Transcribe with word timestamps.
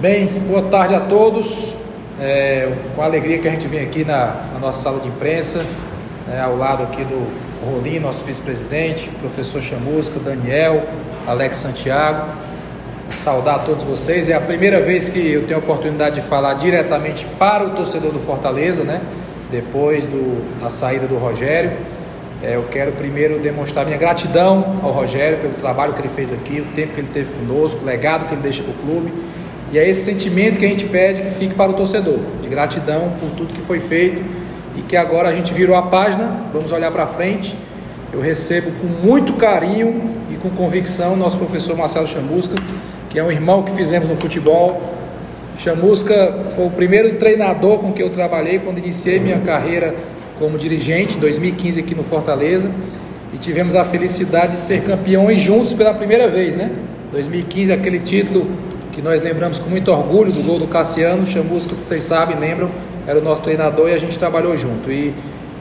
Bem, 0.00 0.28
boa 0.48 0.62
tarde 0.62 0.94
a 0.94 1.00
todos. 1.00 1.74
É, 2.18 2.72
com 2.96 3.02
a 3.02 3.04
alegria 3.04 3.38
que 3.38 3.46
a 3.46 3.50
gente 3.50 3.68
vem 3.68 3.82
aqui 3.82 4.02
na, 4.02 4.46
na 4.54 4.58
nossa 4.58 4.80
sala 4.80 4.98
de 4.98 5.08
imprensa, 5.08 5.58
né, 6.26 6.40
ao 6.40 6.56
lado 6.56 6.84
aqui 6.84 7.04
do 7.04 7.26
Rolim, 7.62 7.98
nosso 7.98 8.24
vice-presidente, 8.24 9.10
professor 9.20 9.60
Chamusca, 9.60 10.18
Daniel, 10.18 10.84
Alex 11.26 11.58
Santiago. 11.58 12.30
Saudar 13.10 13.56
a 13.56 13.58
todos 13.58 13.84
vocês. 13.84 14.26
É 14.26 14.32
a 14.32 14.40
primeira 14.40 14.80
vez 14.80 15.10
que 15.10 15.18
eu 15.18 15.46
tenho 15.46 15.60
a 15.60 15.62
oportunidade 15.62 16.14
de 16.14 16.22
falar 16.22 16.54
diretamente 16.54 17.26
para 17.38 17.66
o 17.66 17.70
torcedor 17.72 18.10
do 18.10 18.20
Fortaleza, 18.20 18.82
né? 18.82 19.02
Depois 19.50 20.06
do, 20.06 20.58
da 20.58 20.70
saída 20.70 21.06
do 21.06 21.18
Rogério. 21.18 21.72
É, 22.42 22.56
eu 22.56 22.64
quero 22.70 22.92
primeiro 22.92 23.38
demonstrar 23.38 23.84
minha 23.84 23.98
gratidão 23.98 24.80
ao 24.82 24.92
Rogério 24.92 25.36
pelo 25.36 25.52
trabalho 25.52 25.92
que 25.92 26.00
ele 26.00 26.08
fez 26.08 26.32
aqui, 26.32 26.58
o 26.58 26.74
tempo 26.74 26.94
que 26.94 27.00
ele 27.00 27.10
teve 27.12 27.30
conosco, 27.34 27.82
o 27.82 27.84
legado 27.84 28.24
que 28.24 28.32
ele 28.32 28.40
deixa 28.40 28.62
para 28.62 28.72
o 28.72 28.74
clube. 28.76 29.12
E 29.72 29.78
é 29.78 29.88
esse 29.88 30.04
sentimento 30.04 30.58
que 30.58 30.64
a 30.64 30.68
gente 30.68 30.84
pede 30.86 31.22
que 31.22 31.30
fique 31.30 31.54
para 31.54 31.70
o 31.70 31.74
torcedor, 31.74 32.18
de 32.42 32.48
gratidão 32.48 33.12
por 33.20 33.30
tudo 33.36 33.54
que 33.54 33.60
foi 33.60 33.78
feito 33.78 34.20
e 34.76 34.82
que 34.82 34.96
agora 34.96 35.28
a 35.28 35.32
gente 35.32 35.54
virou 35.54 35.76
a 35.76 35.82
página, 35.82 36.44
vamos 36.52 36.72
olhar 36.72 36.90
para 36.90 37.06
frente. 37.06 37.56
Eu 38.12 38.20
recebo 38.20 38.72
com 38.80 39.06
muito 39.06 39.34
carinho 39.34 40.10
e 40.28 40.34
com 40.34 40.50
convicção 40.50 41.14
o 41.14 41.16
nosso 41.16 41.36
professor 41.36 41.76
Marcelo 41.76 42.08
Chamusca, 42.08 42.56
que 43.08 43.18
é 43.18 43.22
um 43.22 43.30
irmão 43.30 43.62
que 43.62 43.70
fizemos 43.70 44.08
no 44.08 44.16
futebol. 44.16 44.94
Chamusca 45.56 46.46
foi 46.56 46.66
o 46.66 46.70
primeiro 46.70 47.16
treinador 47.16 47.78
com 47.78 47.92
que 47.92 48.02
eu 48.02 48.10
trabalhei 48.10 48.58
quando 48.58 48.78
iniciei 48.78 49.20
minha 49.20 49.38
carreira 49.38 49.94
como 50.36 50.58
dirigente, 50.58 51.16
em 51.16 51.20
2015 51.20 51.78
aqui 51.78 51.94
no 51.94 52.02
Fortaleza. 52.02 52.70
E 53.32 53.38
tivemos 53.38 53.76
a 53.76 53.84
felicidade 53.84 54.52
de 54.52 54.58
ser 54.58 54.82
campeões 54.82 55.38
juntos 55.38 55.72
pela 55.72 55.94
primeira 55.94 56.28
vez, 56.28 56.56
né? 56.56 56.72
2015, 57.12 57.72
aquele 57.72 58.00
título 58.00 58.46
que 58.92 59.00
nós 59.00 59.22
lembramos 59.22 59.58
com 59.58 59.70
muito 59.70 59.90
orgulho 59.90 60.32
do 60.32 60.42
gol 60.42 60.58
do 60.58 60.66
Cassiano, 60.66 61.26
Chamusca, 61.26 61.74
vocês 61.74 62.02
sabem, 62.02 62.38
lembram, 62.38 62.70
era 63.06 63.18
o 63.18 63.22
nosso 63.22 63.42
treinador 63.42 63.88
e 63.88 63.94
a 63.94 63.98
gente 63.98 64.18
trabalhou 64.18 64.56
junto. 64.56 64.90
E 64.90 65.14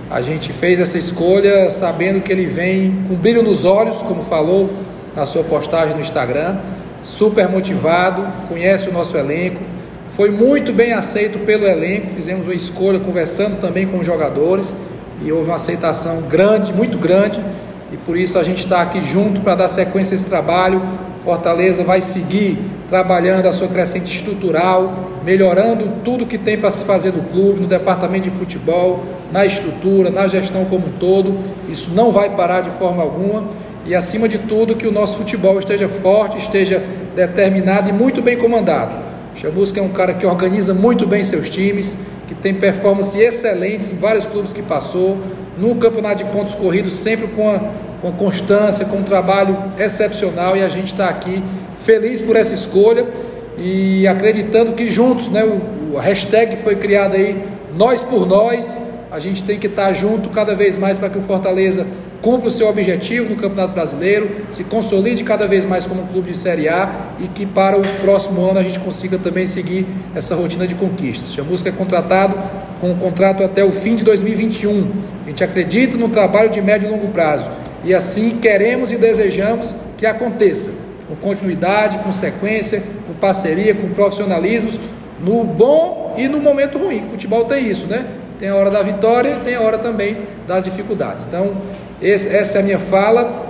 a 0.09 0.21
gente 0.21 0.51
fez 0.51 0.79
essa 0.79 0.97
escolha 0.97 1.69
sabendo 1.69 2.21
que 2.21 2.31
ele 2.31 2.45
vem 2.45 3.03
com 3.07 3.15
brilho 3.15 3.43
nos 3.43 3.65
olhos, 3.65 4.01
como 4.01 4.23
falou 4.23 4.69
na 5.15 5.25
sua 5.25 5.43
postagem 5.43 5.95
no 5.95 6.01
Instagram, 6.01 6.57
super 7.03 7.47
motivado, 7.47 8.25
conhece 8.47 8.89
o 8.89 8.93
nosso 8.93 9.17
elenco, 9.17 9.61
foi 10.15 10.31
muito 10.31 10.73
bem 10.73 10.93
aceito 10.93 11.39
pelo 11.39 11.65
elenco, 11.65 12.09
fizemos 12.09 12.45
uma 12.45 12.53
escolha 12.53 12.99
conversando 12.99 13.59
também 13.59 13.87
com 13.87 13.99
os 13.99 14.05
jogadores 14.05 14.75
e 15.23 15.31
houve 15.31 15.49
uma 15.49 15.55
aceitação 15.55 16.21
grande, 16.21 16.73
muito 16.73 16.97
grande, 16.97 17.43
e 17.91 17.97
por 17.97 18.17
isso 18.17 18.37
a 18.37 18.43
gente 18.43 18.59
está 18.59 18.81
aqui 18.81 19.01
junto 19.01 19.41
para 19.41 19.55
dar 19.55 19.67
sequência 19.67 20.13
a 20.13 20.17
esse 20.17 20.25
trabalho. 20.25 20.81
Fortaleza 21.23 21.83
vai 21.83 22.01
seguir 22.01 22.57
trabalhando 22.89 23.45
a 23.45 23.51
sua 23.51 23.67
crescente 23.67 24.09
estrutural, 24.09 25.09
melhorando 25.23 25.91
tudo 26.03 26.25
que 26.25 26.37
tem 26.37 26.57
para 26.57 26.69
se 26.69 26.85
fazer 26.85 27.11
no 27.11 27.23
clube, 27.23 27.59
no 27.61 27.67
departamento 27.67 28.23
de 28.23 28.31
futebol, 28.31 29.03
na 29.31 29.45
estrutura, 29.45 30.09
na 30.09 30.27
gestão 30.27 30.65
como 30.65 30.87
um 30.87 30.91
todo. 30.91 31.37
Isso 31.67 31.91
não 31.93 32.11
vai 32.11 32.29
parar 32.35 32.61
de 32.61 32.71
forma 32.71 33.03
alguma. 33.03 33.43
E 33.85 33.93
acima 33.93 34.27
de 34.27 34.37
tudo, 34.39 34.75
que 34.75 34.87
o 34.87 34.91
nosso 34.91 35.17
futebol 35.17 35.57
esteja 35.59 35.87
forte, 35.87 36.37
esteja 36.37 36.81
determinado 37.15 37.89
e 37.89 37.93
muito 37.93 38.21
bem 38.21 38.37
comandado. 38.37 38.95
Chamusca 39.35 39.79
é 39.79 39.83
um 39.83 39.89
cara 39.89 40.13
que 40.13 40.25
organiza 40.25 40.73
muito 40.73 41.07
bem 41.07 41.23
seus 41.23 41.49
times, 41.49 41.97
que 42.27 42.35
tem 42.35 42.53
performances 42.53 43.15
excelentes 43.15 43.91
em 43.91 43.95
vários 43.95 44.25
clubes 44.25 44.53
que 44.53 44.61
passou, 44.61 45.17
no 45.59 45.75
campeonato 45.75 46.23
de 46.23 46.31
pontos 46.31 46.55
corridos, 46.55 46.93
sempre 46.93 47.27
com 47.27 47.49
a, 47.49 47.59
com 48.01 48.07
a 48.07 48.11
constância, 48.11 48.85
com 48.85 48.97
um 48.97 49.03
trabalho 49.03 49.57
excepcional. 49.77 50.55
E 50.55 50.63
a 50.63 50.69
gente 50.69 50.93
está 50.93 51.09
aqui 51.09 51.43
feliz 51.81 52.21
por 52.21 52.35
essa 52.35 52.53
escolha 52.53 53.07
e 53.57 54.07
acreditando 54.07 54.73
que 54.73 54.85
juntos, 54.85 55.27
né, 55.27 55.43
o, 55.43 55.95
o 55.95 55.97
hashtag 55.97 56.55
foi 56.57 56.75
criado 56.75 57.15
aí, 57.15 57.43
nós 57.75 58.03
por 58.03 58.25
nós, 58.25 58.81
a 59.11 59.19
gente 59.19 59.43
tem 59.43 59.59
que 59.59 59.67
estar 59.67 59.91
junto 59.93 60.29
cada 60.29 60.55
vez 60.55 60.77
mais 60.77 60.97
para 60.97 61.09
que 61.09 61.17
o 61.17 61.21
Fortaleza 61.21 61.85
cumpra 62.21 62.47
o 62.47 62.51
seu 62.51 62.67
objetivo 62.67 63.29
no 63.29 63.35
Campeonato 63.35 63.73
Brasileiro, 63.73 64.29
se 64.51 64.63
consolide 64.63 65.23
cada 65.23 65.47
vez 65.47 65.65
mais 65.65 65.85
como 65.85 66.01
um 66.01 66.07
clube 66.07 66.31
de 66.31 66.37
Série 66.37 66.67
A 66.67 67.13
e 67.19 67.27
que 67.27 67.45
para 67.45 67.77
o 67.77 67.81
próximo 68.01 68.45
ano 68.45 68.59
a 68.59 68.63
gente 68.63 68.79
consiga 68.79 69.17
também 69.17 69.45
seguir 69.45 69.85
essa 70.15 70.35
rotina 70.35 70.67
de 70.67 70.75
conquistas. 70.75 71.35
Música 71.45 71.69
é 71.69 71.71
contratado 71.73 72.35
com 72.79 72.91
um 72.91 72.97
contrato 72.97 73.43
até 73.43 73.63
o 73.63 73.71
fim 73.71 73.95
de 73.95 74.03
2021. 74.03 74.91
A 75.25 75.29
gente 75.29 75.43
acredita 75.43 75.97
no 75.97 76.09
trabalho 76.09 76.49
de 76.49 76.61
médio 76.61 76.87
e 76.87 76.91
longo 76.91 77.07
prazo 77.07 77.49
e 77.83 77.93
assim 77.93 78.37
queremos 78.39 78.91
e 78.91 78.97
desejamos 78.97 79.73
que 79.97 80.05
aconteça 80.05 80.71
com 81.07 81.15
continuidade, 81.15 81.99
com 81.99 82.11
sequência, 82.11 82.83
com 83.07 83.13
parceria, 83.13 83.73
com 83.73 83.89
profissionalismo, 83.89 84.69
no 85.19 85.43
bom 85.43 86.13
e 86.17 86.27
no 86.27 86.39
momento 86.39 86.77
ruim. 86.77 87.01
Futebol 87.01 87.45
tem 87.45 87.67
isso, 87.67 87.87
né? 87.87 88.05
Tem 88.37 88.47
a 88.47 88.55
hora 88.55 88.69
da 88.69 88.81
vitória 88.81 89.37
tem 89.43 89.55
a 89.55 89.61
hora 89.61 89.77
também 89.77 90.15
das 90.47 90.63
dificuldades. 90.63 91.25
Então, 91.25 91.53
esse, 92.01 92.33
essa 92.35 92.57
é 92.57 92.61
a 92.61 92.63
minha 92.63 92.79
fala 92.79 93.47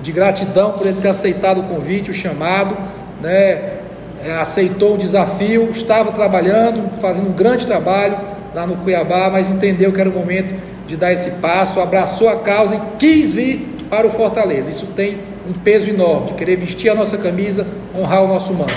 de 0.00 0.12
gratidão 0.12 0.72
por 0.72 0.86
ele 0.86 1.00
ter 1.00 1.08
aceitado 1.08 1.60
o 1.60 1.64
convite, 1.64 2.10
o 2.10 2.14
chamado, 2.14 2.76
né? 3.20 3.78
É, 4.22 4.32
aceitou 4.38 4.94
o 4.94 4.98
desafio, 4.98 5.70
estava 5.70 6.12
trabalhando, 6.12 7.00
fazendo 7.00 7.30
um 7.30 7.32
grande 7.32 7.66
trabalho 7.66 8.18
lá 8.54 8.66
no 8.66 8.76
Cuiabá, 8.76 9.30
mas 9.30 9.48
entendeu 9.48 9.92
que 9.92 10.00
era 10.00 10.10
o 10.10 10.12
momento 10.12 10.54
de 10.86 10.94
dar 10.94 11.10
esse 11.10 11.30
passo, 11.32 11.80
abraçou 11.80 12.28
a 12.28 12.36
causa 12.36 12.74
e 12.74 12.80
quis 12.98 13.32
vir 13.32 13.76
para 13.88 14.06
o 14.06 14.10
Fortaleza. 14.10 14.70
Isso 14.70 14.86
tem 14.88 15.20
um 15.48 15.52
peso 15.52 15.88
enorme, 15.88 16.28
de 16.28 16.34
querer 16.34 16.56
vestir 16.56 16.90
a 16.90 16.94
nossa 16.94 17.16
camisa, 17.16 17.66
honrar 17.96 18.22
o 18.22 18.28
nosso 18.28 18.52
manto. 18.52 18.74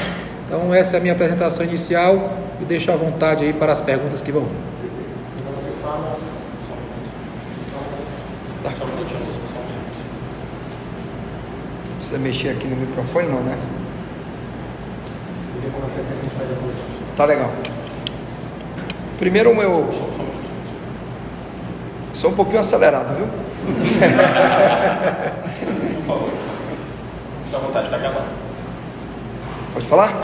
Então 0.48 0.74
essa 0.74 0.96
é 0.96 1.00
a 1.00 1.02
minha 1.02 1.14
apresentação 1.14 1.66
inicial 1.66 2.38
e 2.62 2.66
deixo 2.66 2.92
à 2.92 2.96
vontade 2.96 3.44
aí 3.44 3.52
para 3.52 3.72
as 3.72 3.82
perguntas 3.82 4.22
que 4.22 4.32
vão 4.32 4.44
vir. 4.44 4.74
Tá. 8.64 8.72
Precisa 12.14 12.18
mexer 12.20 12.50
aqui 12.50 12.68
no 12.68 12.76
microfone 12.76 13.28
não, 13.28 13.40
né? 13.40 13.58
Tá 17.16 17.26
legal. 17.26 17.52
Primeiro 19.18 19.50
o 19.50 19.56
meu. 19.56 19.90
Sou 22.14 22.30
um 22.30 22.36
pouquinho 22.36 22.60
acelerado, 22.60 23.16
viu? 23.16 23.26
Por 26.06 26.06
favor. 26.06 26.30
Fique 27.46 27.56
à 27.56 27.60
vontade, 27.60 27.86
está 27.86 27.98
gravando. 27.98 28.28
Pode 29.74 29.86
falar? 29.88 30.22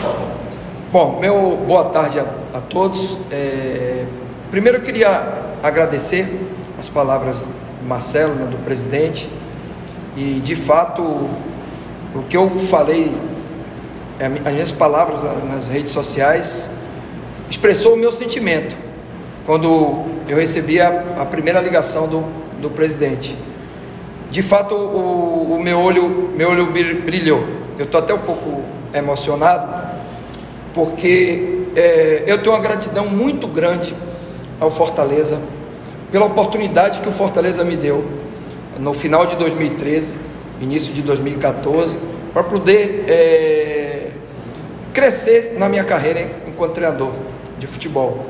Bom, 0.92 1.20
meu 1.20 1.58
boa 1.66 1.86
tarde 1.86 2.20
a, 2.20 2.26
a 2.54 2.62
todos. 2.62 3.18
É, 3.32 4.06
primeiro 4.52 4.78
eu 4.78 4.82
queria 4.82 5.40
agradecer 5.64 6.40
as 6.78 6.88
palavras 6.88 7.46
do 7.46 7.88
Marcelo, 7.88 8.36
né, 8.36 8.46
do 8.46 8.64
presidente, 8.64 9.28
e 10.16 10.40
de 10.40 10.56
fato 10.56 11.28
o 12.16 12.24
que 12.24 12.36
eu 12.38 12.50
falei, 12.50 13.12
é, 14.20 14.25
as 14.25 14.53
minhas 14.53 14.72
palavras 14.72 15.24
nas 15.24 15.68
redes 15.68 15.92
sociais, 15.92 16.70
expressou 17.50 17.94
o 17.94 17.97
meu 17.97 18.12
sentimento 18.12 18.75
quando 19.46 20.06
eu 20.28 20.38
recebi 20.38 20.80
a, 20.80 21.03
a 21.19 21.25
primeira 21.25 21.59
ligação 21.59 22.08
do, 22.08 22.24
do 22.62 22.69
presidente 22.69 23.36
de 24.30 24.44
fato 24.44 24.75
o, 24.75 25.56
o, 25.56 25.64
meu 25.64 25.80
olho 25.80 26.30
meu 26.36 26.50
olho 26.52 26.68
brilhou. 26.68 27.44
Eu 27.78 27.86
estou 27.86 28.00
até 28.00 28.14
um 28.14 28.19
pouco 28.19 28.62
emocionado 28.94 29.90
porque 30.74 31.64
é, 31.75 32.24
eu 32.28 32.38
tenho 32.42 32.56
uma 32.56 32.62
gratidão 32.62 33.08
muito 33.08 33.48
grande 33.48 33.96
ao 34.60 34.69
Fortaleza 34.69 35.39
pela 36.12 36.25
oportunidade 36.25 37.00
que 37.00 37.10
o 37.10 37.12
Fortaleza 37.12 37.63
me 37.63 37.75
deu 37.75 38.06
no 38.78 38.94
final 38.94 39.25
de 39.25 39.36
2013, 39.36 40.13
início 40.62 40.94
de 40.94 41.02
2014, 41.02 41.98
para 42.34 42.44
poder 42.44 43.06
é, 43.08 44.08
crescer 44.94 45.56
na 45.58 45.68
minha 45.70 45.84
carreira 45.84 46.30
enquanto 46.48 46.74
treinador 46.74 47.12
de 47.58 47.68
futebol. 47.68 48.26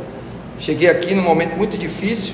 Cheguei 0.60 0.90
aqui 0.90 1.16
num 1.16 1.24
momento 1.24 1.56
muito 1.56 1.78
difícil 1.78 2.34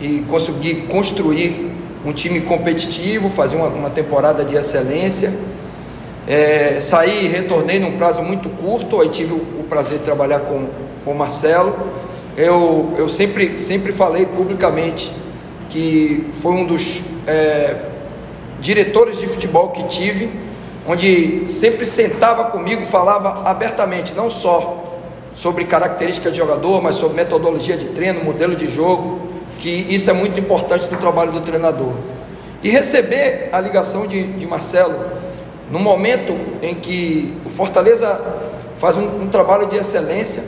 e 0.00 0.24
consegui 0.28 0.86
construir 0.88 1.72
um 2.04 2.12
time 2.12 2.40
competitivo, 2.40 3.28
fazer 3.28 3.56
uma, 3.56 3.68
uma 3.68 3.90
temporada 3.90 4.44
de 4.44 4.54
excelência. 4.54 5.32
É, 6.28 6.78
saí 6.80 7.24
e 7.24 7.28
retornei 7.28 7.78
num 7.78 7.96
prazo 7.96 8.22
muito 8.22 8.48
curto, 8.48 9.00
aí 9.00 9.08
tive 9.08 9.32
o, 9.32 9.36
o, 9.36 9.66
prazer 9.68 9.98
de 9.98 10.04
trabalhar 10.04 10.40
com, 10.40 10.68
o 11.04 11.14
Marcelo. 11.14 11.76
Eu, 12.36 12.94
eu 12.98 13.08
sempre, 13.08 13.58
sempre 13.58 13.92
falei 13.92 14.26
publicamente 14.26 15.12
que 15.68 16.26
foi 16.40 16.52
um 16.52 16.64
dos 16.64 17.02
é, 17.26 17.76
diretores 18.60 19.18
de 19.18 19.26
futebol 19.26 19.70
que 19.70 19.84
tive, 19.84 20.30
onde 20.86 21.44
sempre 21.48 21.84
sentava 21.84 22.44
comigo 22.44 22.82
e 22.82 22.86
falava 22.86 23.48
abertamente, 23.48 24.14
não 24.14 24.30
só 24.30 24.84
sobre 25.34 25.64
características 25.64 26.32
de 26.32 26.38
jogador, 26.38 26.82
mas 26.82 26.94
sobre 26.94 27.16
metodologia 27.16 27.76
de 27.76 27.86
treino, 27.86 28.24
modelo 28.24 28.56
de 28.56 28.66
jogo, 28.68 29.20
que 29.58 29.68
isso 29.68 30.08
é 30.10 30.12
muito 30.12 30.38
importante 30.40 30.88
no 30.90 30.96
trabalho 30.96 31.32
do 31.32 31.40
treinador. 31.40 31.92
E 32.62 32.70
receber 32.70 33.48
a 33.52 33.60
ligação 33.60 34.06
de, 34.06 34.24
de 34.24 34.46
Marcelo, 34.46 34.98
no 35.70 35.78
momento 35.78 36.34
em 36.62 36.74
que 36.74 37.34
o 37.44 37.50
Fortaleza 37.50 38.20
faz 38.78 38.96
um, 38.96 39.22
um 39.22 39.26
trabalho 39.26 39.66
de 39.66 39.76
excelência, 39.76 40.42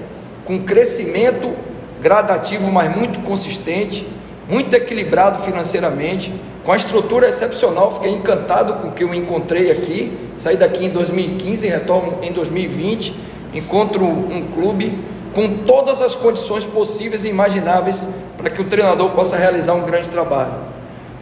com 0.44 0.58
crescimento 0.60 1.52
gradativo, 2.00 2.70
mas 2.70 2.94
muito 2.96 3.20
consistente, 3.20 4.06
muito 4.48 4.74
equilibrado 4.74 5.42
financeiramente, 5.42 6.32
com 6.68 6.72
a 6.72 6.76
estrutura 6.76 7.26
excepcional. 7.26 7.94
Fiquei 7.94 8.10
encantado 8.10 8.74
com 8.74 8.88
o 8.88 8.92
que 8.92 9.02
eu 9.02 9.14
encontrei 9.14 9.70
aqui. 9.70 10.12
Saí 10.36 10.54
daqui 10.54 10.84
em 10.84 10.90
2015, 10.90 11.66
retorno 11.66 12.18
em 12.20 12.30
2020, 12.30 13.14
encontro 13.54 14.04
um 14.04 14.46
clube 14.54 14.98
com 15.34 15.48
todas 15.64 16.02
as 16.02 16.14
condições 16.14 16.66
possíveis 16.66 17.24
e 17.24 17.30
imagináveis 17.30 18.06
para 18.36 18.50
que 18.50 18.60
o 18.60 18.64
treinador 18.64 19.08
possa 19.12 19.34
realizar 19.34 19.72
um 19.72 19.80
grande 19.80 20.10
trabalho. 20.10 20.52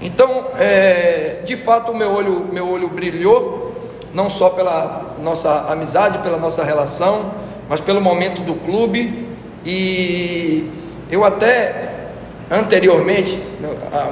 Então, 0.03 0.49
é, 0.59 1.43
de 1.45 1.55
fato, 1.55 1.93
o 1.93 1.97
meu 1.97 2.11
olho, 2.11 2.49
meu 2.53 2.69
olho 2.69 2.89
brilhou, 2.89 3.73
não 4.13 4.29
só 4.29 4.49
pela 4.49 5.15
nossa 5.23 5.67
amizade, 5.69 6.19
pela 6.19 6.39
nossa 6.39 6.65
relação, 6.65 7.31
mas 7.69 7.81
pelo 7.81 8.01
momento 8.01 8.43
do 8.43 8.57
clube. 8.57 9.29
E 9.65 10.69
eu 11.09 11.25
até 11.25 11.87
anteriormente, 12.51 13.41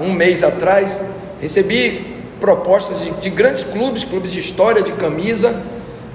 um 0.01 0.13
mês 0.13 0.43
atrás, 0.43 1.03
recebi 1.45 2.07
propostas 2.41 3.01
de, 3.01 3.11
de 3.11 3.29
grandes 3.29 3.65
clubes, 3.65 4.03
clubes 4.03 4.33
de 4.33 4.41
história, 4.41 4.83
de 4.83 4.93
camisa, 4.93 5.63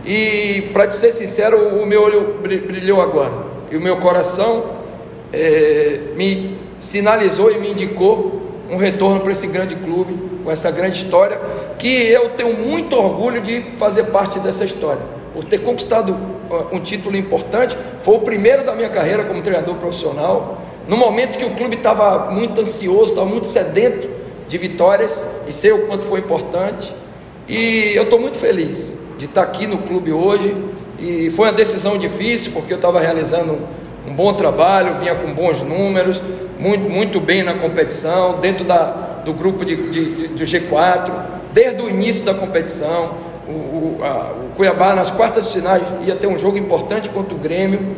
e 0.03 0.69
para 0.73 0.89
ser 0.89 1.11
sincero, 1.11 1.79
o 1.79 1.85
meu 1.85 2.01
olho 2.01 2.39
brilhou 2.41 2.99
agora, 2.99 3.31
e 3.69 3.77
o 3.77 3.81
meu 3.81 3.97
coração 3.97 4.65
é, 5.31 5.99
me 6.15 6.57
sinalizou 6.79 7.51
e 7.51 7.59
me 7.59 7.69
indicou 7.71 8.41
um 8.71 8.77
retorno 8.77 9.19
para 9.19 9.31
esse 9.31 9.45
grande 9.45 9.75
clube, 9.75 10.17
com 10.43 10.49
essa 10.49 10.71
grande 10.71 10.97
história, 10.97 11.39
que 11.77 12.07
eu 12.07 12.29
tenho 12.29 12.57
muito 12.57 12.95
orgulho 12.95 13.39
de 13.39 13.61
fazer 13.77 14.05
parte 14.05 14.39
dessa 14.39 14.65
história, 14.65 15.01
por 15.31 15.43
ter 15.43 15.59
conquistado 15.59 16.17
um 16.71 16.79
título 16.79 17.15
importante, 17.15 17.77
foi 17.99 18.15
o 18.15 18.19
primeiro 18.21 18.65
da 18.65 18.73
minha 18.73 18.89
carreira 18.89 19.23
como 19.25 19.43
treinador 19.43 19.75
profissional, 19.75 20.59
no 20.87 20.97
momento 20.97 21.37
que 21.37 21.45
o 21.45 21.51
clube 21.51 21.75
estava 21.75 22.31
muito 22.31 22.61
ansioso, 22.61 23.11
estava 23.11 23.27
muito 23.27 23.45
sedento 23.45 24.08
de 24.49 24.57
vitórias, 24.57 25.23
e 25.47 25.53
sei 25.53 25.71
o 25.71 25.85
quanto 25.85 26.05
foi 26.05 26.19
importante, 26.19 26.93
e 27.47 27.93
eu 27.95 28.03
estou 28.03 28.19
muito 28.19 28.37
feliz 28.37 28.91
de 29.17 29.25
estar 29.25 29.43
aqui 29.43 29.67
no 29.67 29.77
clube 29.77 30.11
hoje, 30.11 30.55
e 30.99 31.29
foi 31.29 31.45
uma 31.45 31.53
decisão 31.53 31.97
difícil, 31.97 32.51
porque 32.51 32.73
eu 32.73 32.77
estava 32.77 32.99
realizando 32.99 33.59
um 34.07 34.13
bom 34.13 34.33
trabalho, 34.33 34.95
vinha 34.95 35.13
com 35.13 35.31
bons 35.33 35.61
números, 35.61 36.19
muito, 36.59 36.89
muito 36.89 37.19
bem 37.19 37.43
na 37.43 37.53
competição, 37.53 38.39
dentro 38.39 38.65
da, 38.65 38.85
do 39.23 39.33
grupo 39.33 39.63
de, 39.63 39.75
de, 39.75 40.15
de, 40.15 40.27
do 40.29 40.43
G4, 40.43 41.11
desde 41.53 41.81
o 41.83 41.89
início 41.89 42.23
da 42.25 42.33
competição. 42.33 43.29
O, 43.47 43.51
o, 43.51 43.97
a, 44.01 44.31
o, 44.31 44.55
Cuiabá, 44.55 44.95
nas 44.95 45.11
quartas 45.11 45.45
de 45.45 45.53
finais, 45.53 45.83
ia 46.05 46.15
ter 46.15 46.27
um 46.27 46.37
jogo 46.37 46.57
importante 46.57 47.09
contra 47.09 47.35
o 47.35 47.37
Grêmio, 47.37 47.95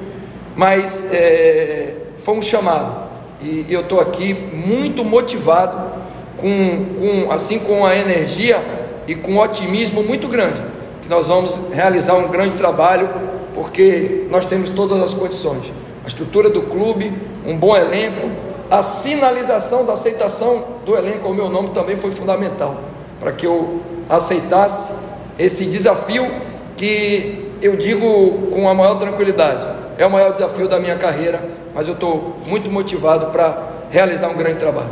mas 0.56 1.08
é, 1.14 1.94
foi 2.18 2.36
um 2.36 2.42
chamado. 2.42 3.10
E 3.42 3.66
eu 3.70 3.82
estou 3.82 4.00
aqui 4.00 4.34
muito 4.34 5.04
motivado, 5.04 6.01
com, 6.42 7.26
com, 7.26 7.32
assim 7.32 7.60
com 7.60 7.86
a 7.86 7.96
energia 7.96 8.64
e 9.08 9.16
com 9.16 9.34
um 9.34 9.40
otimismo 9.40 10.04
muito 10.04 10.28
grande, 10.28 10.62
que 11.02 11.08
nós 11.08 11.28
vamos 11.28 11.60
realizar 11.72 12.16
um 12.16 12.28
grande 12.28 12.58
trabalho, 12.58 13.10
porque 13.54 14.26
nós 14.30 14.46
temos 14.46 14.70
todas 14.70 15.02
as 15.02 15.14
condições 15.14 15.72
a 16.04 16.08
estrutura 16.08 16.50
do 16.50 16.64
clube, 16.64 17.14
um 17.46 17.56
bom 17.56 17.76
elenco, 17.76 18.30
a 18.70 18.82
sinalização 18.82 19.86
da 19.86 19.94
aceitação 19.94 20.64
do 20.86 20.96
elenco 20.96 21.28
ao 21.28 21.34
meu 21.34 21.50
nome 21.50 21.70
também 21.70 21.96
foi 21.96 22.12
fundamental 22.12 22.78
para 23.20 23.32
que 23.32 23.46
eu 23.46 23.82
aceitasse 24.10 24.94
esse 25.38 25.66
desafio 25.66 26.30
que 26.76 27.52
eu 27.62 27.76
digo 27.76 28.48
com 28.52 28.68
a 28.68 28.74
maior 28.74 28.96
tranquilidade. 28.96 29.68
É 29.98 30.06
o 30.06 30.10
maior 30.10 30.32
desafio 30.32 30.68
da 30.68 30.80
minha 30.80 30.96
carreira, 30.96 31.44
mas 31.76 31.88
eu 31.88 31.94
estou 31.94 32.38
muito 32.48 32.72
motivado 32.72 33.28
para 33.28 33.62
realizar 33.92 34.30
um 34.30 34.36
grande 34.36 34.56
trabalho. 34.56 34.90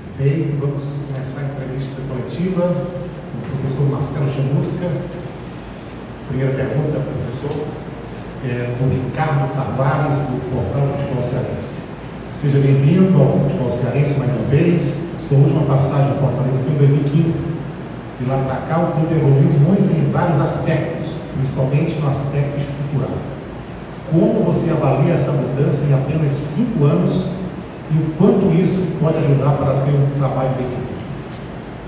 Perfeito, 0.00 0.56
vamos 0.58 0.82
começar 1.12 1.40
a 1.40 1.44
entrevista 1.44 2.00
coletiva 2.08 2.62
com 2.72 3.38
o 3.38 3.50
professor 3.52 3.90
Marcelo 3.90 4.28
Chamusca. 4.32 4.88
Primeira 6.28 6.52
pergunta, 6.54 7.00
professor 7.00 7.66
é, 8.44 8.72
do 8.80 8.88
Ricardo 8.88 9.54
Tavares, 9.54 10.18
do 10.24 10.40
Portal 10.48 10.88
Futebol 10.96 11.22
Cearense. 11.22 11.76
Seja 12.34 12.58
bem-vindo 12.58 13.20
ao 13.20 13.40
Futebol 13.40 13.70
Cearense 13.70 14.18
mais 14.18 14.32
uma 14.32 14.48
vez. 14.48 15.04
Sua 15.28 15.36
última 15.36 15.62
passagem 15.62 16.16
em 16.16 16.18
Fortaleza 16.18 16.58
foi 16.64 16.72
em 16.72 16.78
2015. 16.78 17.34
De 18.20 18.26
lá 18.26 18.38
para 18.38 18.56
cá, 18.68 18.80
o 18.80 18.92
clube 18.92 19.14
evoluiu 19.14 19.52
muito 19.60 19.92
em 19.92 20.10
vários 20.10 20.40
aspectos, 20.40 21.12
principalmente 21.36 22.00
no 22.00 22.08
aspecto 22.08 22.56
estrutural. 22.56 23.16
Como 24.10 24.44
você 24.44 24.70
avalia 24.70 25.12
essa 25.12 25.32
mudança 25.32 25.84
em 25.84 25.92
apenas 25.92 26.32
cinco 26.32 26.84
anos 26.84 27.39
e 27.92 27.98
o 27.98 28.14
quanto 28.16 28.52
isso 28.52 28.80
pode 29.00 29.18
ajudar 29.18 29.52
para 29.56 29.74
ter 29.80 29.90
um 29.90 30.18
trabalho 30.18 30.50
bem 30.50 30.66
feito? 30.66 31.00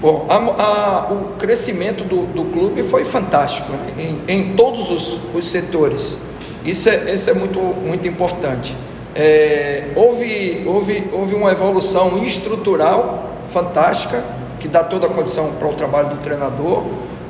Bom, 0.00 0.26
a, 0.28 0.34
a, 0.34 1.12
o 1.12 1.36
crescimento 1.38 2.02
do, 2.02 2.26
do, 2.26 2.46
clube 2.46 2.82
foi 2.82 3.04
fantástico 3.04 3.70
né? 3.70 4.18
em, 4.26 4.34
em, 4.34 4.56
todos 4.56 4.90
os, 4.90 5.18
os 5.32 5.44
setores. 5.44 6.18
Isso 6.64 6.88
é, 6.88 7.14
isso 7.14 7.30
é 7.30 7.34
muito, 7.34 7.60
muito 7.60 8.08
importante. 8.08 8.76
É, 9.14 9.92
houve, 9.94 10.64
houve, 10.66 11.08
houve 11.12 11.36
uma 11.36 11.52
evolução 11.52 12.24
estrutural 12.24 13.30
fantástica, 13.48 14.24
que 14.58 14.66
dá 14.66 14.82
toda 14.82 15.06
a 15.06 15.10
condição 15.10 15.52
para 15.52 15.68
o 15.68 15.74
trabalho 15.74 16.08
do 16.08 16.16
treinador. 16.16 16.84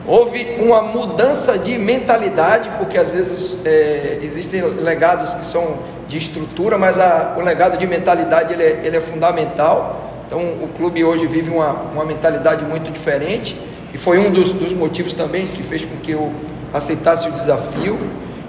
Houve 0.07 0.57
uma 0.59 0.81
mudança 0.81 1.59
de 1.59 1.79
mentalidade, 1.79 2.71
porque 2.79 2.97
às 2.97 3.13
vezes 3.13 3.59
é, 3.67 4.19
existem 4.23 4.63
legados 4.63 5.35
que 5.35 5.45
são 5.45 5.77
de 6.13 6.19
estrutura, 6.19 6.77
mas 6.77 6.99
a, 6.99 7.35
o 7.39 7.41
legado 7.41 7.79
de 7.79 7.87
mentalidade 7.87 8.53
ele 8.53 8.63
é, 8.63 8.83
ele 8.85 8.97
é 8.97 9.01
fundamental. 9.01 10.11
Então 10.27 10.39
o 10.39 10.69
clube 10.77 11.03
hoje 11.03 11.27
vive 11.27 11.49
uma, 11.49 11.73
uma 11.95 12.05
mentalidade 12.05 12.65
muito 12.65 12.91
diferente 12.93 13.57
e 13.95 13.99
foi 13.99 14.19
um 14.19 14.31
dos, 14.31 14.53
dos 14.53 14.75
motivos 14.75 15.15
também 15.15 15.47
que 15.49 15.63
fez 15.63 15.85
com 15.85 15.97
que 15.97 16.13
eu 16.13 16.31
aceitasse 16.73 17.29
o 17.29 17.33
desafio. 17.33 17.99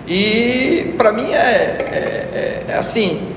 E 0.05 0.93
para 0.97 1.13
mim 1.13 1.31
é, 1.31 1.37
é, 1.37 2.63
é, 2.67 2.75
assim, 2.75 3.29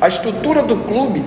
a 0.00 0.08
estrutura 0.08 0.62
do 0.62 0.76
clube 0.76 1.22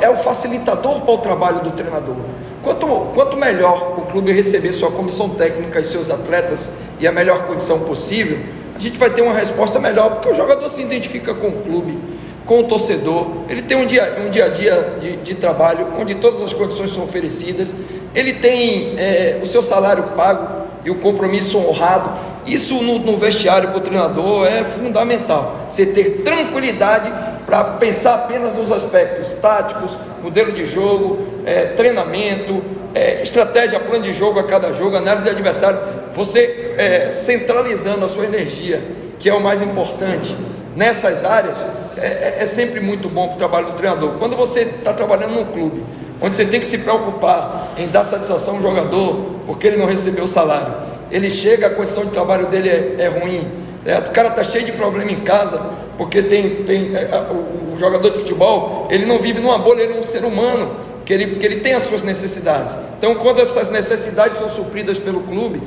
é 0.00 0.10
o 0.10 0.16
facilitador 0.16 1.00
para 1.00 1.12
o 1.12 1.18
trabalho 1.18 1.60
do 1.60 1.72
treinador. 1.72 2.16
Quanto, 2.62 2.86
quanto 3.12 3.36
melhor 3.36 3.94
o 3.98 4.02
clube 4.02 4.30
receber 4.30 4.72
sua 4.72 4.92
comissão 4.92 5.30
técnica 5.30 5.80
e 5.80 5.84
seus 5.84 6.08
atletas 6.08 6.70
e 7.00 7.06
a 7.06 7.10
melhor 7.10 7.46
condição 7.46 7.80
possível, 7.80 8.38
gente 8.82 8.98
vai 8.98 9.10
ter 9.10 9.22
uma 9.22 9.34
resposta 9.34 9.78
melhor, 9.78 10.10
porque 10.10 10.28
o 10.28 10.34
jogador 10.34 10.68
se 10.68 10.82
identifica 10.82 11.32
com 11.34 11.48
o 11.48 11.52
clube, 11.62 11.98
com 12.44 12.60
o 12.60 12.64
torcedor, 12.64 13.28
ele 13.48 13.62
tem 13.62 13.76
um 13.76 13.86
dia, 13.86 14.16
um 14.26 14.30
dia 14.30 14.46
a 14.46 14.48
dia 14.48 14.96
de, 15.00 15.16
de 15.16 15.34
trabalho 15.34 15.86
onde 15.98 16.16
todas 16.16 16.42
as 16.42 16.52
condições 16.52 16.90
são 16.90 17.04
oferecidas, 17.04 17.74
ele 18.14 18.34
tem 18.34 18.98
é, 18.98 19.38
o 19.40 19.46
seu 19.46 19.62
salário 19.62 20.02
pago 20.16 20.66
e 20.84 20.90
o 20.90 20.96
compromisso 20.96 21.58
honrado. 21.58 22.10
Isso 22.44 22.74
no, 22.82 22.98
no 22.98 23.16
vestiário 23.16 23.68
para 23.68 23.78
o 23.78 23.80
treinador 23.80 24.46
é 24.46 24.64
fundamental. 24.64 25.66
Você 25.68 25.86
ter 25.86 26.22
tranquilidade 26.24 27.12
para 27.46 27.62
pensar 27.64 28.14
apenas 28.14 28.56
nos 28.56 28.72
aspectos 28.72 29.32
táticos, 29.34 29.96
modelo 30.22 30.50
de 30.50 30.64
jogo, 30.64 31.18
é, 31.46 31.66
treinamento, 31.66 32.62
é, 32.94 33.22
estratégia, 33.22 33.78
plano 33.78 34.02
de 34.02 34.12
jogo 34.12 34.38
a 34.40 34.44
cada 34.44 34.72
jogo, 34.72 34.96
análise 34.96 35.24
de 35.24 35.30
adversário. 35.30 35.78
Você 36.14 36.74
é, 36.78 37.10
centralizando 37.10 38.04
a 38.04 38.08
sua 38.08 38.24
energia, 38.24 38.82
que 39.18 39.28
é 39.28 39.34
o 39.34 39.40
mais 39.40 39.62
importante, 39.62 40.36
nessas 40.76 41.24
áreas, 41.24 41.58
é, 41.96 42.06
é, 42.06 42.36
é 42.40 42.46
sempre 42.46 42.80
muito 42.80 43.08
bom 43.08 43.28
para 43.28 43.34
o 43.34 43.38
trabalho 43.38 43.66
do 43.66 43.72
treinador. 43.72 44.12
Quando 44.18 44.36
você 44.36 44.62
está 44.62 44.92
trabalhando 44.92 45.34
num 45.34 45.44
clube, 45.44 45.82
onde 46.20 46.36
você 46.36 46.44
tem 46.44 46.60
que 46.60 46.66
se 46.66 46.78
preocupar 46.78 47.72
em 47.76 47.88
dar 47.88 48.04
satisfação 48.04 48.56
ao 48.56 48.62
jogador, 48.62 49.40
porque 49.46 49.66
ele 49.66 49.76
não 49.76 49.86
recebeu 49.86 50.24
o 50.24 50.28
salário 50.28 50.92
ele 51.12 51.28
chega, 51.28 51.66
a 51.66 51.70
condição 51.70 52.06
de 52.06 52.10
trabalho 52.10 52.46
dele 52.46 52.70
é, 52.70 52.96
é 53.00 53.08
ruim. 53.08 53.46
É, 53.84 53.98
o 53.98 54.10
cara 54.10 54.28
está 54.28 54.42
cheio 54.42 54.64
de 54.64 54.72
problema 54.72 55.12
em 55.12 55.20
casa, 55.20 55.60
porque 55.98 56.22
tem, 56.22 56.64
tem 56.64 56.96
é, 56.96 57.14
o, 57.30 57.74
o, 57.74 57.76
jogador 57.78 58.10
de 58.10 58.20
futebol, 58.20 58.88
ele 58.90 59.04
não 59.04 59.18
vive 59.18 59.38
numa 59.38 59.58
bolha, 59.58 59.82
ele 59.82 59.92
é 59.92 59.96
um 59.96 60.02
ser 60.02 60.24
humano, 60.24 60.74
que 61.04 61.12
ele, 61.12 61.36
que 61.36 61.44
ele 61.44 61.56
tem 61.56 61.74
as 61.74 61.82
suas 61.82 62.02
necessidades. 62.02 62.76
Então, 62.96 63.14
quando 63.16 63.40
essas 63.40 63.68
necessidades 63.68 64.38
são 64.38 64.48
supridas 64.48 64.98
pelo 64.98 65.20
clube, 65.20 65.60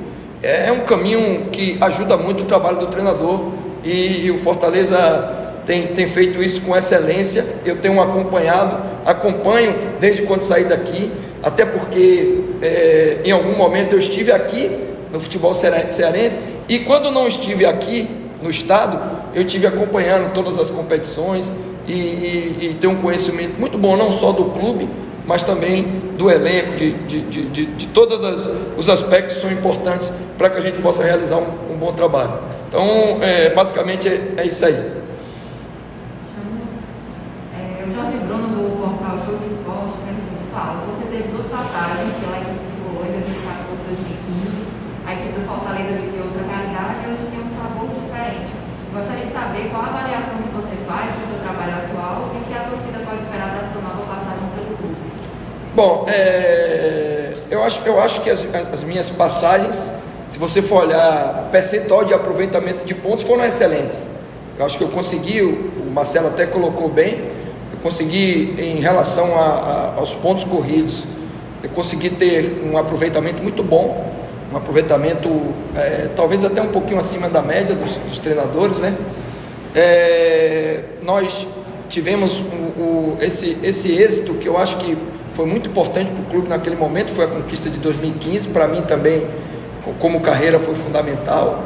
é, 0.46 0.68
é 0.68 0.72
um 0.72 0.82
caminho 0.82 1.48
que 1.52 1.76
ajuda 1.82 2.16
muito 2.16 2.44
o 2.44 2.46
trabalho 2.46 2.78
do 2.78 2.88
treinador 2.88 3.52
e, 3.84 4.26
e 4.26 4.32
o 4.32 4.38
Fortaleza 4.38 5.44
tem, 5.66 5.88
tem 5.88 6.06
feito 6.06 6.42
isso 6.44 6.62
com 6.62 6.78
excelência. 6.78 7.44
Eu 7.66 7.78
tenho 7.78 8.00
acompanhado, 8.00 8.78
acompanho 9.04 9.76
desde 10.00 10.22
quando 10.22 10.44
saí 10.44 10.66
daqui, 10.66 11.12
até 11.42 11.66
porque 11.66 12.42
é, 12.62 13.18
em 13.26 13.32
algum 13.32 13.56
momento 13.58 13.94
eu 13.94 14.00
estive 14.00 14.32
aqui 14.32 14.70
no 15.12 15.20
futebol 15.20 15.54
cearense. 15.54 16.40
E 16.70 16.80
quando 16.80 17.10
não 17.10 17.28
estive 17.28 17.66
aqui 17.66 18.08
no 18.42 18.50
estado, 18.50 19.00
eu 19.34 19.42
estive 19.42 19.66
acompanhando 19.66 20.32
todas 20.32 20.60
as 20.60 20.70
competições 20.70 21.56
e, 21.88 21.94
e, 21.94 22.58
e 22.62 22.78
tenho 22.80 22.94
um 22.94 23.02
conhecimento 23.02 23.60
muito 23.60 23.78
bom, 23.78 23.98
não 23.98 24.12
só 24.12 24.32
do 24.32 24.46
clube, 24.46 24.88
mas 25.28 25.44
também 25.44 25.84
do 26.18 26.30
elenco, 26.30 26.76
de, 26.76 26.92
de, 26.92 27.22
de, 27.22 27.46
de, 27.46 27.66
de 27.66 27.88
todos 27.88 28.24
as, 28.24 28.50
os 28.78 28.90
aspectos 28.90 29.36
que 29.36 29.42
são 29.42 29.52
importantes 29.52 30.12
para 30.38 30.50
que 30.50 30.58
a 30.58 30.62
gente 30.62 30.80
possa 30.80 31.04
realizar 31.04 31.38
um, 31.38 31.74
um 31.74 31.78
bom 31.78 31.94
trabalho. 31.94 32.40
Então, 32.68 33.20
é, 33.22 33.50
basicamente 33.50 34.08
é, 34.08 34.34
é 34.38 34.46
isso 34.46 34.66
aí. 34.66 35.05
Bom, 55.76 56.06
é, 56.08 57.34
eu, 57.52 57.62
acho, 57.62 57.82
eu 57.86 58.00
acho 58.00 58.22
que 58.22 58.30
as, 58.30 58.46
as, 58.72 58.82
minhas 58.82 59.10
passagens, 59.10 59.92
se 60.26 60.40
você 60.40 60.62
for 60.62 60.86
olhar 60.86 61.50
percentual 61.52 62.06
de 62.06 62.14
aproveitamento 62.14 62.86
de 62.86 62.94
pontos, 62.94 63.26
foram 63.26 63.44
excelentes. 63.44 64.08
Eu 64.58 64.66
acho 64.66 64.78
que 64.78 64.86
eu 64.86 64.88
consegui, 64.88 65.42
o 65.42 65.92
Marcelo 65.94 66.28
até 66.28 66.46
colocou 66.46 66.88
bem, 66.88 67.16
eu 67.74 67.80
consegui 67.84 68.56
em 68.58 68.80
relação 68.80 69.38
a, 69.38 69.44
a, 69.44 69.96
aos 69.98 70.16
pontos 70.16 70.46
corridos, 70.46 71.04
eu 71.62 71.70
consegui 71.72 72.10
ter 72.10 72.64
um 72.66 72.78
aproveitamento 72.78 73.44
muito 73.44 73.62
bom, 73.62 74.14
um 74.54 74.56
aproveitamento 74.56 75.30
é, 75.76 76.08
talvez 76.16 76.46
até 76.46 76.62
um 76.62 76.70
pouquinho 76.70 77.02
acima 77.02 77.28
da 77.28 77.42
média 77.42 77.76
dos, 77.76 77.98
dos 77.98 78.18
treinadores, 78.20 78.80
né? 78.80 78.96
É, 79.76 80.84
nós 81.04 81.46
tivemos 81.90 82.40
o, 82.40 82.44
o, 82.44 83.18
esse, 83.20 83.58
esse 83.62 83.92
êxito 83.92 84.36
que 84.36 84.48
eu 84.48 84.58
acho 84.58 84.78
que 84.78 84.98
foi 85.36 85.46
muito 85.46 85.70
importante 85.70 86.12
para 86.12 86.22
o 86.22 86.26
clube 86.26 86.48
naquele 86.48 86.78
momento, 86.78 87.12
foi 87.12 87.26
a 87.26 87.28
conquista 87.28 87.70
de 87.70 87.78
2015, 87.80 88.48
para 88.48 88.68
mim 88.68 88.82
também, 88.82 89.28
como 90.00 90.22
carreira, 90.22 90.60
foi 90.60 90.74
fundamental. 90.74 91.62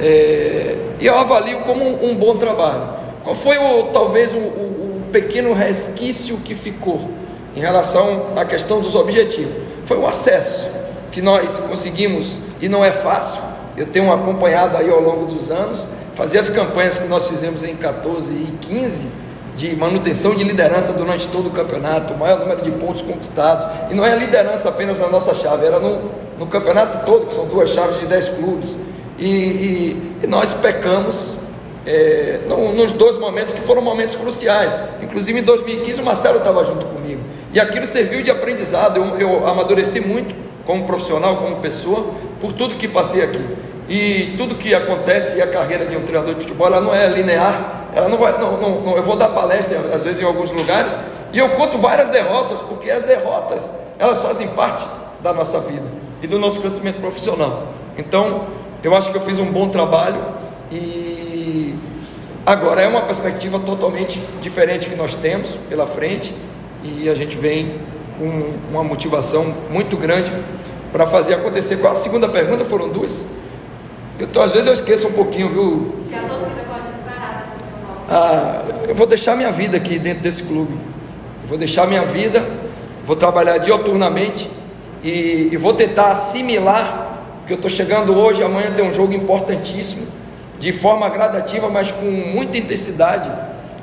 É, 0.00 0.76
e 0.98 1.06
eu 1.06 1.16
avalio 1.16 1.60
como 1.60 1.84
um, 1.84 2.10
um, 2.10 2.14
bom 2.16 2.36
trabalho. 2.36 2.88
Qual 3.22 3.34
foi 3.34 3.56
o, 3.56 3.84
talvez 3.84 4.32
o, 4.34 4.38
o, 4.38 4.40
o 4.40 5.02
pequeno 5.12 5.52
resquício 5.52 6.36
que 6.38 6.56
ficou 6.56 7.08
em 7.54 7.60
relação 7.60 8.32
à 8.36 8.44
questão 8.44 8.80
dos 8.80 8.96
objetivos? 8.96 9.54
Foi 9.84 9.96
o 9.96 10.06
acesso 10.06 10.68
que 11.12 11.22
nós 11.22 11.56
conseguimos, 11.60 12.38
e 12.60 12.68
não 12.68 12.84
é 12.84 12.90
fácil, 12.90 13.40
eu 13.76 13.86
tenho 13.86 14.12
acompanhado 14.12 14.76
aí 14.76 14.90
ao 14.90 15.00
longo 15.00 15.26
dos 15.26 15.50
anos, 15.50 15.86
fazer 16.14 16.38
as 16.38 16.48
campanhas 16.48 16.98
que 16.98 17.06
nós 17.06 17.28
fizemos 17.28 17.62
em 17.62 17.76
14 17.76 18.32
e 18.32 18.58
15, 18.60 19.06
de 19.56 19.74
manutenção 19.76 20.34
de 20.34 20.42
liderança 20.42 20.92
durante 20.92 21.28
todo 21.28 21.48
o 21.48 21.50
campeonato, 21.50 22.12
o 22.12 22.18
maior 22.18 22.40
número 22.40 22.62
de 22.62 22.70
pontos 22.72 23.02
conquistados. 23.02 23.66
E 23.90 23.94
não 23.94 24.04
é 24.04 24.12
a 24.12 24.16
liderança 24.16 24.68
apenas 24.68 24.98
na 24.98 25.08
nossa 25.08 25.34
chave, 25.34 25.66
era 25.66 25.78
no, 25.78 26.10
no 26.38 26.46
campeonato 26.46 27.06
todo, 27.06 27.26
que 27.26 27.34
são 27.34 27.46
duas 27.46 27.70
chaves 27.70 28.00
de 28.00 28.06
dez 28.06 28.28
clubes. 28.28 28.78
E, 29.18 29.26
e, 29.26 30.12
e 30.24 30.26
nós 30.26 30.52
pecamos 30.52 31.36
é, 31.86 32.40
no, 32.48 32.72
nos 32.72 32.92
dois 32.92 33.16
momentos 33.16 33.52
que 33.52 33.60
foram 33.60 33.82
momentos 33.82 34.16
cruciais. 34.16 34.76
Inclusive 35.02 35.38
em 35.38 35.42
2015 35.42 36.00
o 36.00 36.04
Marcelo 36.04 36.38
estava 36.38 36.64
junto 36.64 36.86
comigo. 36.86 37.20
E 37.52 37.60
aquilo 37.60 37.86
serviu 37.86 38.22
de 38.22 38.30
aprendizado. 38.30 38.98
Eu, 38.98 39.18
eu 39.18 39.46
amadureci 39.46 40.00
muito 40.00 40.34
como 40.66 40.84
profissional, 40.84 41.36
como 41.36 41.56
pessoa, 41.56 42.06
por 42.40 42.52
tudo 42.52 42.74
que 42.74 42.88
passei 42.88 43.22
aqui. 43.22 43.42
E 43.88 44.34
tudo 44.38 44.54
que 44.54 44.74
acontece, 44.74 45.36
e 45.36 45.42
a 45.42 45.46
carreira 45.46 45.84
de 45.84 45.96
um 45.96 46.02
treinador 46.02 46.34
de 46.34 46.40
futebol, 46.40 46.66
ela 46.66 46.80
não 46.80 46.94
é 46.94 47.06
linear, 47.06 47.83
ela 47.94 48.08
não 48.08 48.18
vai, 48.18 48.38
não, 48.38 48.56
não, 48.56 48.80
não, 48.80 48.96
eu 48.96 49.02
vou 49.02 49.16
dar 49.16 49.28
palestra 49.28 49.78
às 49.92 50.04
vezes 50.04 50.20
em 50.20 50.24
alguns 50.24 50.50
lugares, 50.50 50.96
e 51.32 51.38
eu 51.38 51.50
conto 51.50 51.78
várias 51.78 52.10
derrotas, 52.10 52.60
porque 52.60 52.90
as 52.90 53.04
derrotas, 53.04 53.72
elas 53.98 54.20
fazem 54.20 54.48
parte 54.48 54.86
da 55.20 55.32
nossa 55.32 55.60
vida 55.60 55.86
e 56.22 56.26
do 56.26 56.38
nosso 56.38 56.60
crescimento 56.60 57.00
profissional. 57.00 57.68
Então, 57.96 58.44
eu 58.82 58.94
acho 58.94 59.10
que 59.10 59.16
eu 59.16 59.20
fiz 59.20 59.38
um 59.38 59.46
bom 59.46 59.68
trabalho 59.68 60.20
e 60.70 61.74
agora 62.44 62.82
é 62.82 62.88
uma 62.88 63.02
perspectiva 63.02 63.58
totalmente 63.58 64.20
diferente 64.42 64.88
que 64.88 64.94
nós 64.94 65.14
temos 65.14 65.50
pela 65.68 65.86
frente 65.86 66.34
e 66.82 67.08
a 67.08 67.14
gente 67.14 67.36
vem 67.36 67.80
com 68.18 68.52
uma 68.70 68.84
motivação 68.84 69.54
muito 69.70 69.96
grande 69.96 70.32
para 70.92 71.06
fazer 71.06 71.34
acontecer. 71.34 71.76
Qual 71.76 71.92
a 71.92 71.96
segunda 71.96 72.28
pergunta? 72.28 72.64
Foram 72.64 72.88
duas? 72.88 73.26
Então, 74.20 74.42
às 74.42 74.52
vezes 74.52 74.66
eu 74.66 74.72
esqueço 74.72 75.08
um 75.08 75.12
pouquinho, 75.12 75.48
viu? 75.48 75.96
Que 76.08 76.14
a 76.14 76.20
torcida 76.20 76.64
pode 76.68 76.88
esperar 76.90 77.46
ah, 78.08 78.62
Eu 78.88 78.94
vou 78.94 79.06
deixar 79.06 79.36
minha 79.36 79.50
vida 79.50 79.76
aqui 79.76 79.98
dentro 79.98 80.22
desse 80.22 80.42
clube. 80.42 80.72
Eu 81.42 81.48
vou 81.48 81.58
deixar 81.58 81.86
minha 81.86 82.04
vida, 82.04 82.46
vou 83.04 83.16
trabalhar 83.16 83.58
dioturnamente 83.58 84.50
e, 85.02 85.50
e 85.52 85.56
vou 85.56 85.74
tentar 85.74 86.10
assimilar, 86.10 87.18
porque 87.38 87.52
eu 87.52 87.56
estou 87.56 87.70
chegando 87.70 88.16
hoje, 88.16 88.42
amanhã 88.42 88.72
tem 88.72 88.84
um 88.88 88.92
jogo 88.92 89.12
importantíssimo, 89.12 90.06
de 90.58 90.72
forma 90.72 91.08
gradativa, 91.08 91.68
mas 91.68 91.90
com 91.90 92.06
muita 92.06 92.56
intensidade, 92.56 93.30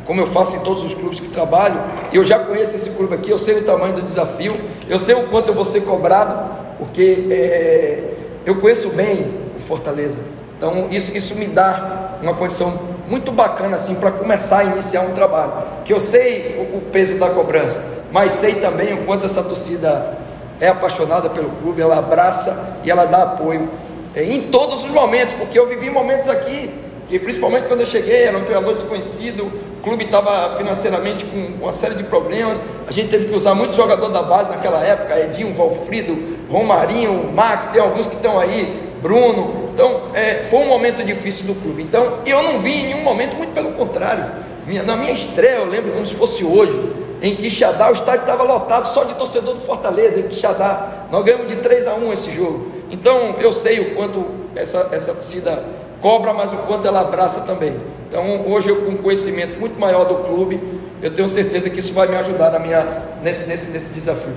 como 0.06 0.20
eu 0.20 0.28
faço 0.28 0.56
em 0.56 0.60
todos 0.62 0.84
os 0.84 0.94
clubes 0.94 1.20
que 1.20 1.30
trabalho. 1.30 1.80
Eu 2.12 2.25
já 2.25 2.40
conheço 2.40 2.75
esse 2.75 2.90
clube 2.92 3.13
aqui, 3.13 3.30
eu 3.30 3.38
sei 3.38 3.60
o 3.60 3.63
tamanho 3.63 3.94
do 3.94 4.01
desafio, 4.01 4.60
eu 4.90 4.98
sei 4.98 5.13
o 5.13 5.28
quanto 5.28 5.50
eu 5.50 5.54
vou 5.54 5.66
ser 5.66 5.82
cobrado, 5.82 6.50
porque 6.80 7.28
é, 7.30 8.04
eu 8.46 8.56
conheço 8.56 8.90
bem 8.90 9.42
Fortaleza. 9.62 10.20
Então 10.58 10.88
isso, 10.92 11.16
isso 11.16 11.36
me 11.36 11.46
dá 11.46 12.18
uma 12.22 12.34
condição 12.34 12.90
muito 13.12 13.30
bacana 13.30 13.75
assim 13.75 13.96
para 13.96 14.10
começar 14.10 14.60
a 14.60 14.63
iniciar 14.63 15.01
um 15.01 15.12
trabalho. 15.12 15.51
Que 15.84 15.91
eu 15.91 16.00
sei 16.00 16.56
o, 16.58 16.77
o, 16.77 16.82
peso 16.82 17.20
da 17.20 17.30
cobrança, 17.30 17.84
mas 18.10 18.32
sei 18.32 18.56
também 18.56 18.94
o 18.94 19.06
quanto 19.06 19.25
essa 19.25 19.44
torcida 19.44 20.18
é 20.62 20.70
apaixonada 20.70 21.30
pelo 21.30 21.50
clube, 21.62 21.82
ela 21.82 21.98
abraça 21.98 22.77
e 22.86 22.89
ela 22.89 23.06
dá 23.06 23.24
apoio 23.24 23.70
é, 24.15 24.24
em 24.24 24.44
todos 24.44 24.86
os 24.86 24.91
momentos, 24.91 25.34
porque 25.34 25.60
eu 25.60 25.68
vivi 25.68 25.89
momentos 25.89 26.30
aqui 26.30 26.72
que 27.08 27.20
principalmente 27.20 27.68
quando 27.68 27.82
eu 27.82 27.86
cheguei 27.86 28.24
era 28.24 28.38
um 28.38 28.46
treinador 28.46 28.75
desconhecido, 28.75 29.51
clube 29.81 30.05
estava 30.05 30.55
financeiramente 30.55 31.25
com 31.25 31.38
uma 31.61 31.71
série 31.71 31.95
de 31.95 32.03
problemas, 32.03 32.61
a 32.88 32.91
gente 32.91 33.09
teve 33.09 33.25
que 33.25 33.35
usar 33.35 33.55
muito 33.55 33.75
jogador 33.75 34.09
da 34.09 34.21
base 34.21 34.50
naquela 34.50 34.83
época, 34.83 35.19
Edinho, 35.19 35.53
Valfrido, 35.53 36.38
Romarinho, 36.50 37.31
Max, 37.33 37.67
tem 37.67 37.81
alguns 37.81 38.07
que 38.07 38.15
estão 38.15 38.39
aí, 38.39 38.91
Bruno. 39.01 39.65
Então, 39.73 40.03
é, 40.13 40.43
foi 40.43 40.59
um 40.59 40.67
momento 40.67 41.03
difícil 41.03 41.45
do 41.45 41.55
clube. 41.55 41.81
Então, 41.81 42.19
eu 42.25 42.43
não 42.43 42.59
vi 42.59 42.71
em 42.71 42.83
nenhum 42.88 43.03
momento, 43.03 43.35
muito 43.35 43.53
pelo 43.53 43.71
contrário. 43.71 44.25
Minha, 44.65 44.83
na 44.83 44.95
minha 44.95 45.11
estreia, 45.11 45.57
eu 45.57 45.65
lembro 45.65 45.91
como 45.91 46.05
se 46.05 46.13
fosse 46.13 46.43
hoje, 46.43 46.93
em 47.21 47.35
Quixadá, 47.35 47.89
o 47.89 47.93
estádio 47.93 48.21
estava 48.21 48.43
lotado 48.43 48.88
só 48.88 49.03
de 49.03 49.13
torcedor 49.13 49.53
do 49.55 49.61
Fortaleza, 49.61 50.19
em 50.19 50.23
Quixadá. 50.23 51.05
Nós 51.11 51.23
ganhamos 51.23 51.47
de 51.47 51.55
3 51.57 51.88
a 51.88 51.95
1 51.95 52.13
esse 52.13 52.31
jogo. 52.31 52.71
Então, 52.89 53.35
eu 53.39 53.51
sei 53.51 53.79
o 53.79 53.95
quanto 53.95 54.25
essa, 54.55 54.89
essa 54.91 55.13
torcida 55.13 55.63
cobra, 56.01 56.33
mas 56.33 56.51
o 56.51 56.57
quanto 56.57 56.88
ela 56.88 57.01
abraça 57.01 57.41
também. 57.41 57.77
Então, 58.12 58.46
hoje, 58.46 58.68
eu 58.68 58.82
com 58.82 58.91
um 58.91 58.98
conhecimento 58.98 59.58
muito 59.58 59.80
maior 59.80 60.03
do 60.03 60.15
clube, 60.25 60.60
eu 61.01 61.12
tenho 61.12 61.30
certeza 61.30 61.70
que 61.70 61.80
isso 61.80 61.94
vai 61.94 62.10
me 62.10 62.18
ajudar 62.18 62.51
na 62.51 62.60
minha, 62.60 62.86
nesse, 63.24 63.48
nesse, 63.48 63.72
nesse 63.72 63.94
desafio 63.94 64.34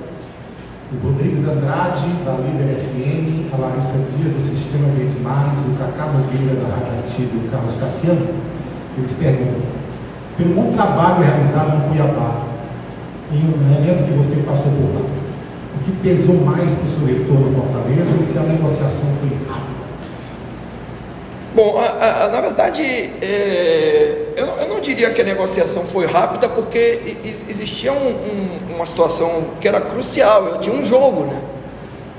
o 0.95 1.07
Rodrigues 1.09 1.47
Andrade, 1.49 2.07
da 2.25 2.33
Líder 2.33 2.78
FM, 2.78 3.52
a 3.52 3.57
Larissa 3.57 3.99
Dias, 3.99 4.33
do 4.33 4.40
Sistema 4.40 4.87
Verdes 4.97 5.21
Mares, 5.21 5.59
o 5.61 5.76
Cacá 5.78 6.07
Nogueira, 6.07 6.54
da 6.61 6.75
Rádio 6.75 6.99
Ativa 7.07 7.31
e 7.35 7.47
o 7.47 7.50
Carlos 7.50 7.75
Cassiano, 7.76 8.28
eles 8.97 9.12
perguntam, 9.12 9.62
pelo 10.37 10.54
bom 10.54 10.73
trabalho 10.73 11.25
realizado 11.25 11.78
no 11.78 11.88
Cuiabá, 11.88 12.43
em 13.33 13.38
um 13.38 13.57
momento 13.59 14.04
que 14.07 14.12
você 14.16 14.37
passou 14.47 14.71
por 14.71 14.95
lá, 14.95 15.00
o 15.00 15.85
que 15.85 15.93
pesou 16.02 16.37
mais 16.37 16.73
para 16.73 16.87
o 16.87 16.90
seu 16.90 17.07
retorno 17.07 17.50
no 17.50 17.57
Fortaleza 17.57 18.14
e 18.21 18.25
se 18.25 18.38
a 18.38 18.43
negociação 18.43 19.11
foi 19.19 19.31
rápida? 19.49 19.74
Bom, 21.54 21.78
a, 21.78 22.25
a, 22.25 22.28
na 22.30 22.40
verdade, 22.40 22.82
é, 22.82 24.32
eu, 24.37 24.44
eu, 24.44 24.68
não 24.68 24.80
diria 24.80 25.12
que 25.12 25.20
a 25.20 25.25
negociação 25.25 25.84
foi 25.84 26.04
rápida, 26.04 26.49
porque 26.49 27.16
existia 27.49 27.92
um, 27.92 28.08
um, 28.08 28.75
uma 28.75 28.84
situação 28.84 29.44
que 29.61 29.68
era 29.68 29.80
crucial, 29.80 30.49
eu 30.49 30.58
tinha 30.58 30.75
um 30.75 30.84
jogo, 30.84 31.26
né? 31.26 31.40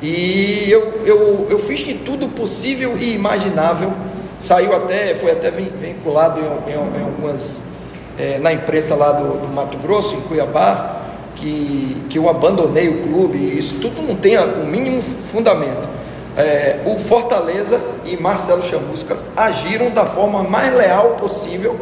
E 0.01 0.71
eu, 0.71 1.01
eu, 1.05 1.47
eu 1.49 1.59
fiz 1.59 1.81
de 1.81 1.95
tudo 1.95 2.29
possível 2.29 2.97
e 2.97 3.13
imaginável, 3.13 3.91
saiu 4.39 4.73
até, 4.73 5.13
foi 5.15 5.31
até 5.31 5.51
vinculado 5.51 6.39
em, 6.39 6.71
em, 6.71 6.75
em 6.75 7.03
algumas, 7.03 7.61
é, 8.17 8.39
na 8.39 8.53
imprensa 8.53 8.95
lá 8.95 9.11
do, 9.11 9.41
do, 9.41 9.49
Mato 9.49 9.77
Grosso, 9.79 10.15
em 10.15 10.21
Cuiabá, 10.21 11.01
que, 11.35 12.05
que 12.09 12.17
eu 12.17 12.29
abandonei 12.29 12.87
o 12.87 13.03
clube, 13.03 13.37
isso 13.37 13.79
tudo 13.81 14.01
não 14.01 14.15
tem 14.15 14.37
o 14.37 14.65
mínimo 14.65 15.01
fundamento 15.01 16.04
é, 16.37 16.81
o 16.85 16.97
Fortaleza 16.97 17.79
e 18.03 18.17
Marcelo 18.17 18.61
Chamusca 18.61 19.17
agiram 19.35 19.89
da 19.89 20.05
forma 20.05 20.43
mais 20.43 20.73
leal 20.73 21.11
possível 21.11 21.79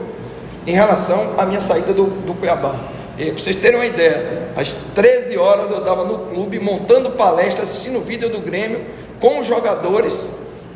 em 0.66 0.74
relação 0.74 1.34
à 1.38 1.46
minha 1.46 1.60
saída 1.60 1.94
do, 1.94 2.06
do 2.06 2.34
Cuiabá. 2.36 2.76
Para 3.16 3.32
vocês 3.34 3.56
terem 3.56 3.80
uma 3.80 3.86
ideia, 3.86 4.50
às 4.56 4.74
13 4.96 5.38
horas 5.38 5.70
eu 5.70 5.80
estava 5.80 6.04
no 6.04 6.20
clube 6.30 6.60
montando 6.60 7.12
palestra, 7.12 7.64
assistindo 7.64 8.00
vídeo 8.02 8.30
do 8.30 8.40
Grêmio 8.40 8.82
com 9.20 9.40
os 9.40 9.46
jogadores 9.46 10.32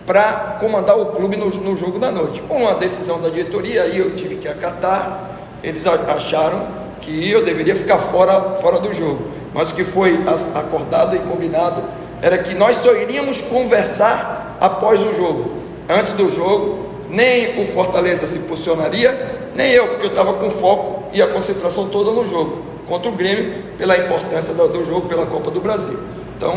para 0.05 0.57
comandar 0.59 0.97
o 0.97 1.07
clube 1.07 1.35
no, 1.35 1.49
no, 1.49 1.75
jogo 1.75 1.99
da 1.99 2.11
noite. 2.11 2.41
Com 2.43 2.61
uma 2.61 2.75
decisão 2.75 3.19
da 3.19 3.29
diretoria, 3.29 3.83
aí 3.83 3.97
eu 3.97 4.15
tive 4.15 4.35
que 4.35 4.47
acatar, 4.47 5.31
eles 5.63 5.85
acharam 5.85 6.67
que 7.01 7.29
eu 7.29 7.43
deveria 7.43 7.75
ficar 7.75 7.97
fora, 7.97 8.55
fora 8.55 8.79
do 8.79 8.93
jogo. 8.93 9.25
Mas 9.53 9.71
o 9.71 9.75
que 9.75 9.83
foi 9.83 10.19
acordado 10.55 11.15
e 11.15 11.19
combinado 11.19 11.83
era 12.21 12.37
que 12.37 12.55
nós 12.55 12.77
só 12.77 12.93
iríamos 12.95 13.41
conversar 13.41 14.57
após 14.59 15.01
o 15.01 15.13
jogo. 15.13 15.51
Antes 15.89 16.13
do 16.13 16.29
jogo, 16.29 16.79
nem 17.09 17.61
o 17.61 17.67
Fortaleza 17.67 18.27
se 18.27 18.39
posicionaria, 18.39 19.49
nem 19.55 19.71
eu, 19.71 19.89
porque 19.89 20.05
eu 20.05 20.09
estava 20.09 20.33
com 20.33 20.49
foco 20.49 21.03
e 21.13 21.21
a 21.21 21.27
concentração 21.27 21.87
toda 21.89 22.11
no 22.11 22.27
jogo 22.27 22.67
contra 22.87 23.09
o 23.09 23.11
Grêmio, 23.11 23.53
pela 23.77 23.97
importância 23.97 24.53
do, 24.53 24.67
do 24.69 24.83
jogo 24.83 25.07
pela 25.07 25.25
Copa 25.25 25.51
do 25.51 25.59
Brasil. 25.59 25.99
Então, 26.35 26.53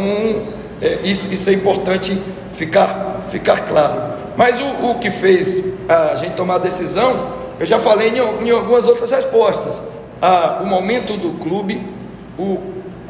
é, 0.80 1.00
isso, 1.02 1.32
isso, 1.32 1.50
é 1.50 1.52
importante 1.52 2.20
ficar, 2.52 3.26
ficar 3.28 3.66
claro. 3.66 4.14
Mas 4.36 4.60
o, 4.60 4.90
o, 4.90 4.98
que 4.98 5.10
fez 5.10 5.62
a 5.88 6.16
gente 6.16 6.34
tomar 6.34 6.54
a 6.56 6.58
decisão, 6.58 7.32
eu 7.58 7.66
já 7.66 7.78
falei 7.78 8.10
em, 8.10 8.46
em 8.46 8.50
algumas 8.50 8.86
outras 8.86 9.10
respostas. 9.10 9.82
Ah, 10.22 10.60
o 10.62 10.66
momento 10.66 11.16
do 11.16 11.32
clube, 11.32 11.84
o, 12.38 12.58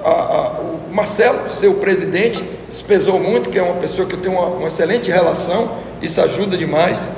a, 0.02 0.11
a, 0.11 0.50
o 0.61 0.80
Marcelo, 0.93 1.51
seu 1.51 1.75
presidente, 1.75 2.45
pesou 2.87 3.19
muito, 3.19 3.51
que 3.51 3.59
é 3.59 3.63
uma 3.63 3.77
pessoa 3.77 4.07
que 4.07 4.15
eu 4.15 4.21
tenho 4.21 4.35
uma, 4.35 4.47
uma 4.49 4.69
excelente 4.69 5.11
relação, 5.11 5.79
isso 6.01 6.21
ajuda 6.21 6.57
demais. 6.57 7.13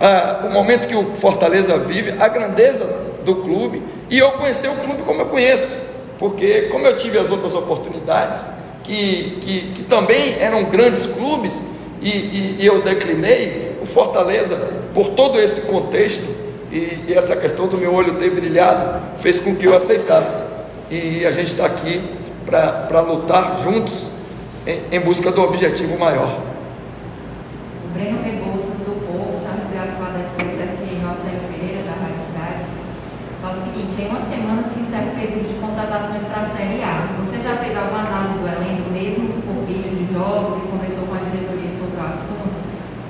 Ah, 0.00 0.44
o 0.48 0.52
momento 0.52 0.86
que 0.86 0.94
o 0.94 1.14
Fortaleza 1.14 1.78
vive, 1.78 2.14
a 2.18 2.28
grandeza 2.28 2.84
do 3.24 3.36
clube, 3.36 3.82
e 4.10 4.18
eu 4.18 4.32
conhecer 4.32 4.68
o 4.68 4.74
clube 4.76 5.02
como 5.02 5.22
eu 5.22 5.26
conheço, 5.26 5.76
porque 6.18 6.62
como 6.62 6.86
eu 6.86 6.96
tive 6.96 7.18
as 7.18 7.30
outras 7.30 7.54
oportunidades, 7.54 8.50
que, 8.82 9.38
que, 9.40 9.72
que 9.72 9.82
também 9.82 10.36
eram 10.40 10.64
grandes 10.64 11.06
clubes, 11.06 11.64
e, 12.00 12.08
e, 12.08 12.56
e, 12.60 12.66
eu 12.66 12.82
declinei, 12.82 13.76
o 13.82 13.86
Fortaleza, 13.86 14.56
por 14.94 15.08
todo 15.10 15.40
esse 15.40 15.62
contexto, 15.62 16.24
e, 16.70 17.04
e 17.08 17.14
essa 17.14 17.34
questão 17.34 17.66
do 17.66 17.76
meu 17.78 17.94
olho 17.94 18.14
ter 18.14 18.30
brilhado, 18.30 19.00
fez 19.18 19.38
com 19.38 19.54
que 19.56 19.66
eu 19.66 19.74
aceitasse. 19.74 20.44
E 20.90 21.24
a 21.26 21.32
gente 21.32 21.48
está 21.48 21.66
aqui 21.66 22.00
para 22.46 23.00
lutar 23.00 23.56
juntos 23.62 24.10
em, 24.66 24.82
em, 24.92 25.00
busca 25.00 25.32
do 25.32 25.42
objetivo 25.42 25.98
maior. 25.98 26.30
O 27.84 27.88
Breno 27.92 28.22
Rebouças 28.22 28.70
do 28.86 28.94
Povo, 29.02 29.34
Charles 29.42 29.66
Gaspar 29.74 30.12
da 30.12 30.20
Expressa 30.20 30.62
FM, 30.62 31.02
Marcelo 31.02 31.42
Pereira, 31.50 31.82
da 31.82 31.98
Rádio 31.98 32.22
Cidade, 32.22 32.62
fala 33.42 33.58
o 33.58 33.62
seguinte: 33.62 34.00
em 34.00 34.08
uma 34.08 34.20
semana 34.20 34.62
se 34.62 34.78
encerra 34.78 35.10
o 35.10 35.18
período 35.18 35.48
de 35.50 35.54
contratações 35.58 36.22
para 36.22 36.46
a 36.46 36.48
Série 36.54 36.82
A. 36.82 37.10
Você 37.18 37.42
já 37.42 37.56
fez 37.58 37.76
alguma 37.76 38.06
análise 38.06 38.38
do 38.38 38.46
elenco, 38.46 38.90
mesmo 38.94 39.26
por 39.42 39.66
vídeos 39.66 39.98
de 39.98 40.14
jogos, 40.14 40.58
e 40.58 40.70
conversou 40.70 41.02
com 41.10 41.14
a 41.18 41.22
diretoria 41.26 41.68
sobre 41.68 41.98
o 41.98 42.06
assunto? 42.06 42.54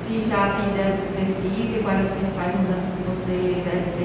Se 0.01 0.25
já 0.25 0.57
tem 0.57 0.73
ideia 0.73 0.97
do 0.97 1.03
que 1.05 1.13
precisa 1.13 1.77
e 1.77 1.83
quais 1.85 2.09
as 2.09 2.13
principais 2.17 2.55
mudanças 2.57 2.95
que 2.97 3.05
você 3.05 3.61
deve? 3.61 3.96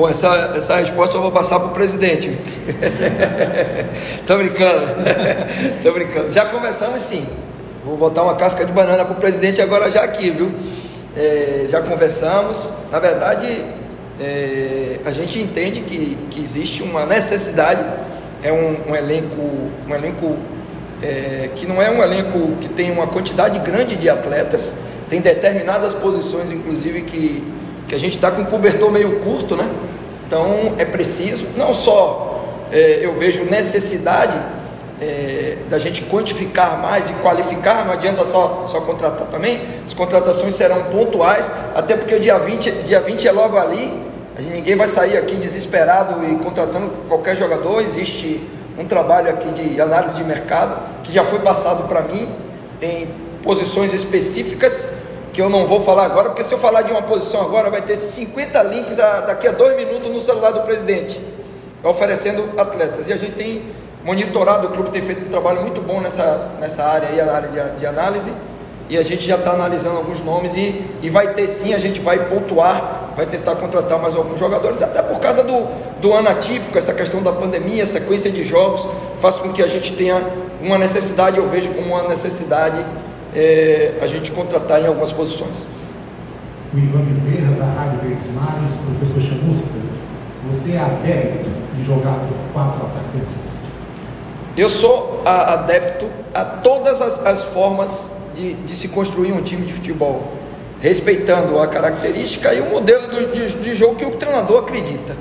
Bom, 0.00 0.08
essa, 0.08 0.54
essa 0.56 0.76
resposta 0.76 1.18
eu 1.18 1.20
vou 1.20 1.30
passar 1.30 1.60
para 1.60 1.68
o 1.68 1.72
presidente. 1.72 2.30
Estou 4.18 4.38
brincando. 4.38 4.86
Estou 5.76 5.92
brincando. 5.92 6.30
Já 6.30 6.46
conversamos 6.46 7.02
sim. 7.02 7.26
Vou 7.84 7.98
botar 7.98 8.22
uma 8.22 8.34
casca 8.34 8.64
de 8.64 8.72
banana 8.72 9.04
para 9.04 9.12
o 9.12 9.16
presidente 9.16 9.60
agora 9.60 9.90
já 9.90 10.00
aqui, 10.00 10.30
viu? 10.30 10.52
É, 11.14 11.66
já 11.68 11.82
conversamos. 11.82 12.72
Na 12.90 12.98
verdade, 12.98 13.62
é, 14.18 15.00
a 15.04 15.10
gente 15.10 15.38
entende 15.38 15.82
que, 15.82 16.16
que 16.30 16.40
existe 16.40 16.82
uma 16.82 17.04
necessidade. 17.04 17.84
É 18.42 18.50
um, 18.50 18.92
um 18.92 18.96
elenco, 18.96 19.36
um 19.86 19.94
elenco 19.94 20.34
é, 21.02 21.50
que 21.54 21.66
não 21.66 21.82
é 21.82 21.90
um 21.90 22.02
elenco 22.02 22.56
que 22.58 22.70
tem 22.70 22.90
uma 22.90 23.06
quantidade 23.06 23.58
grande 23.58 23.96
de 23.96 24.08
atletas. 24.08 24.76
Tem 25.10 25.20
determinadas 25.20 25.92
posições, 25.92 26.50
inclusive, 26.50 27.02
que 27.02 27.59
que 27.90 27.94
a 27.96 27.98
gente 27.98 28.14
está 28.14 28.30
com 28.30 28.42
um 28.42 28.44
cobertor 28.44 28.88
meio 28.92 29.18
curto, 29.18 29.56
né? 29.56 29.68
Então 30.24 30.76
é 30.78 30.84
preciso, 30.84 31.48
não 31.56 31.74
só 31.74 32.44
é, 32.70 33.00
eu 33.02 33.16
vejo 33.16 33.42
necessidade 33.42 34.38
é, 35.00 35.56
da 35.68 35.76
gente 35.76 36.02
quantificar 36.02 36.80
mais 36.80 37.10
e 37.10 37.12
qualificar, 37.14 37.84
não 37.84 37.92
adianta 37.92 38.24
só, 38.24 38.64
só 38.70 38.80
contratar 38.82 39.26
também, 39.26 39.60
as 39.84 39.92
contratações 39.92 40.54
serão 40.54 40.84
pontuais, 40.84 41.50
até 41.74 41.96
porque 41.96 42.14
o 42.14 42.20
dia 42.20 42.38
20, 42.38 42.70
dia 42.84 43.00
20 43.00 43.26
é 43.26 43.32
logo 43.32 43.58
ali, 43.58 44.00
ninguém 44.38 44.76
vai 44.76 44.86
sair 44.86 45.16
aqui 45.16 45.34
desesperado 45.34 46.24
e 46.24 46.36
contratando 46.36 46.92
qualquer 47.08 47.36
jogador, 47.36 47.82
existe 47.82 48.40
um 48.78 48.84
trabalho 48.84 49.30
aqui 49.30 49.48
de 49.50 49.80
análise 49.80 50.14
de 50.14 50.22
mercado 50.22 50.80
que 51.02 51.12
já 51.12 51.24
foi 51.24 51.40
passado 51.40 51.88
para 51.88 52.02
mim 52.02 52.28
em 52.80 53.08
posições 53.42 53.92
específicas 53.92 54.92
que 55.40 55.44
eu 55.44 55.48
não 55.48 55.66
vou 55.66 55.80
falar 55.80 56.04
agora, 56.04 56.28
porque 56.28 56.44
se 56.44 56.52
eu 56.52 56.58
falar 56.58 56.82
de 56.82 56.92
uma 56.92 57.00
posição 57.00 57.40
agora, 57.40 57.70
vai 57.70 57.80
ter 57.80 57.96
50 57.96 58.62
links 58.64 58.98
a, 58.98 59.22
daqui 59.22 59.48
a 59.48 59.52
dois 59.52 59.74
minutos 59.74 60.12
no 60.12 60.20
celular 60.20 60.50
do 60.50 60.60
presidente, 60.60 61.18
oferecendo 61.82 62.60
atletas. 62.60 63.08
E 63.08 63.12
a 63.14 63.16
gente 63.16 63.32
tem 63.32 63.64
monitorado, 64.04 64.66
o 64.66 64.70
clube 64.70 64.90
tem 64.90 65.00
feito 65.00 65.24
um 65.24 65.28
trabalho 65.30 65.62
muito 65.62 65.80
bom 65.80 65.98
nessa, 65.98 66.50
nessa 66.60 66.84
área 66.84 67.08
aí, 67.08 67.18
a 67.18 67.34
área 67.34 67.48
de, 67.48 67.78
de 67.78 67.86
análise, 67.86 68.30
e 68.90 68.98
a 68.98 69.02
gente 69.02 69.26
já 69.26 69.36
está 69.36 69.52
analisando 69.52 69.96
alguns 69.96 70.20
nomes 70.20 70.54
e, 70.56 70.84
e 71.00 71.08
vai 71.08 71.32
ter 71.32 71.46
sim, 71.46 71.72
a 71.72 71.78
gente 71.78 72.00
vai 72.00 72.18
pontuar, 72.28 73.12
vai 73.16 73.24
tentar 73.24 73.56
contratar 73.56 73.98
mais 73.98 74.14
alguns 74.14 74.38
jogadores, 74.38 74.82
até 74.82 75.00
por 75.00 75.20
causa 75.20 75.42
do, 75.42 75.66
do 76.02 76.12
ano 76.12 76.28
atípico, 76.28 76.76
essa 76.76 76.92
questão 76.92 77.22
da 77.22 77.32
pandemia, 77.32 77.86
sequência 77.86 78.30
de 78.30 78.42
jogos, 78.42 78.86
faz 79.16 79.36
com 79.36 79.54
que 79.54 79.62
a 79.62 79.66
gente 79.66 79.94
tenha 79.94 80.22
uma 80.60 80.76
necessidade, 80.76 81.38
eu 81.38 81.48
vejo 81.48 81.70
como 81.70 81.94
uma 81.94 82.08
necessidade 82.08 82.84
é, 83.34 83.94
a 84.00 84.06
gente 84.06 84.30
contratar 84.30 84.82
em 84.82 84.86
algumas 84.86 85.12
posições. 85.12 85.66
O 86.72 86.78
Ivan 86.78 87.00
Bezerra, 87.00 87.52
da 87.58 87.66
Rádio 87.66 88.00
Verdes 88.00 88.30
Mares, 88.32 88.80
professor 88.98 89.20
Chamusca, 89.20 89.68
você 90.46 90.72
é 90.72 90.78
adepto 90.78 91.50
de 91.76 91.84
jogar 91.84 92.14
com 92.14 92.52
quatro 92.52 92.86
atacantes? 92.86 93.60
Eu 94.56 94.68
sou 94.68 95.22
adepto 95.24 96.06
a 96.34 96.44
todas 96.44 97.00
as, 97.00 97.24
as 97.24 97.44
formas 97.44 98.10
de, 98.34 98.54
de, 98.54 98.76
se 98.76 98.88
construir 98.88 99.32
um 99.32 99.42
time 99.42 99.66
de 99.66 99.72
futebol, 99.72 100.32
respeitando 100.80 101.58
a 101.58 101.66
característica 101.66 102.52
e 102.52 102.60
o 102.60 102.70
modelo 102.70 103.08
do, 103.08 103.32
de, 103.32 103.58
de 103.58 103.74
jogo 103.74 103.96
que 103.96 104.04
o 104.04 104.12
treinador 104.12 104.62
acredita. 104.62 105.16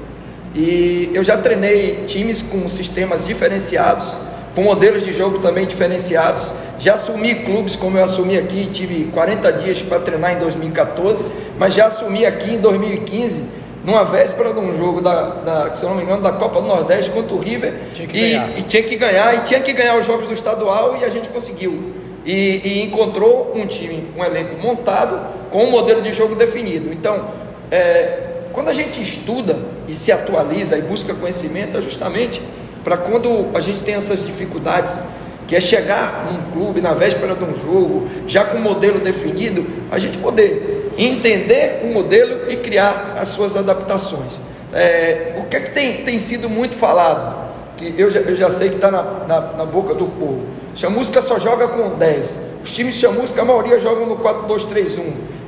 E 0.56 1.12
eu 1.14 1.24
já 1.24 1.38
treinei 1.38 2.06
times 2.08 2.42
com 2.42 2.68
sistemas 2.68 3.26
diferenciados, 3.26 4.18
com 4.56 4.64
modelos 4.64 5.04
de 5.04 5.14
jogo 5.14 5.40
também 5.40 5.68
diferenciados. 5.68 6.52
Já 6.80 6.94
assumi 6.96 7.36
clubes 7.36 7.76
como 7.76 7.98
eu 7.98 8.04
assumi 8.04 8.38
aqui, 8.38 8.70
tive 8.72 9.06
40 9.12 9.52
dias 9.54 9.82
para 9.82 10.00
treinar 10.00 10.34
em 10.34 10.40
2014, 10.40 11.26
mas 11.58 11.74
já 11.74 11.88
assumi 11.88 12.26
aqui 12.26 12.56
em 12.56 12.60
2015, 12.60 13.44
numa 13.86 14.06
véspera 14.06 14.54
de 14.54 14.60
um 14.60 14.78
jogo 14.78 15.02
da, 15.02 15.30
da 15.30 15.76
se 15.76 15.84
eu 15.84 15.90
não 15.90 15.98
me 15.98 16.04
engano, 16.04 16.22
da 16.22 16.32
Copa 16.32 16.62
do 16.62 16.68
Nordeste 16.68 17.12
contra 17.12 17.36
o 17.36 17.40
River. 17.40 17.74
Tinha 17.94 18.08
que 18.08 18.18
e, 18.18 18.36
e 18.60 18.62
tinha 18.62 18.84
que 18.84 18.96
ganhar, 18.96 19.36
e 19.36 19.42
tinha 19.42 19.60
que 19.60 19.74
ganhar 19.74 19.98
os 19.98 20.06
jogos 20.06 20.28
do 20.28 20.34
estadual 20.34 20.98
e 20.98 21.04
a 21.04 21.10
gente 21.10 21.28
conseguiu. 21.28 21.94
E, 22.26 22.62
e 22.64 22.84
encontrou 22.84 23.52
um 23.56 23.66
time, 23.66 24.08
um 24.18 24.24
elenco 24.24 24.56
montado 24.62 25.20
com 25.52 25.66
um 25.66 25.72
modelo 25.72 26.02
de 26.02 26.14
jogo 26.14 26.34
definido. 26.34 26.94
Então, 26.94 27.28
é, 27.70 28.30
quando 28.54 28.70
a 28.70 28.74
gente 28.74 29.02
estuda 29.02 29.58
e 29.86 29.94
se 29.94 30.12
atualiza 30.12 30.78
e 30.78 30.82
busca 30.82 31.14
conhecimento, 31.14 31.78
é 31.78 31.82
justamente 31.82 32.42
para 32.84 32.96
quando 32.96 33.48
a 33.54 33.60
gente 33.60 33.82
tem 33.82 33.96
essas 33.96 34.26
dificuldades, 34.26 35.04
que 35.50 35.56
é 35.56 35.60
chegar 35.60 36.28
num 36.32 36.52
clube 36.52 36.80
na 36.80 36.94
véspera 36.94 37.34
de 37.34 37.44
um 37.44 37.56
jogo, 37.56 38.08
já 38.28 38.46
com 38.46 38.58
o 38.58 38.62
modelo 38.62 39.00
definido, 39.00 39.66
a 39.90 39.98
gente 39.98 40.20
poder 40.20 40.94
entender 40.96 41.82
o 41.84 41.88
modelo 41.88 42.52
e 42.52 42.58
criar 42.58 43.16
as 43.20 43.30
suas 43.30 43.58
adaptações. 43.58 44.34
É, 44.72 45.34
o 45.40 45.46
que 45.46 45.58
é 45.58 45.60
que 45.60 45.72
tem, 45.72 46.04
tem 46.04 46.20
sido 46.20 46.48
muito 46.48 46.76
falado? 46.76 47.50
Que 47.78 47.96
eu 47.98 48.12
já, 48.12 48.20
eu 48.20 48.36
já 48.36 48.52
sei 48.52 48.70
que 48.70 48.76
está 48.76 48.92
na, 48.92 49.02
na, 49.02 49.42
na, 49.54 49.66
boca 49.66 49.96
do 49.96 50.06
povo. 50.06 50.44
Chamusca 50.76 51.20
só 51.20 51.40
joga 51.40 51.68
com 51.70 51.98
10. 51.98 52.40
Os 52.64 52.70
times 52.70 52.94
de 52.94 53.02
Chamusca, 53.02 53.42
a 53.42 53.46
maioria 53.46 53.80
jogam 53.80 54.06
no 54.06 54.18
4-2-3-1. 54.18 55.02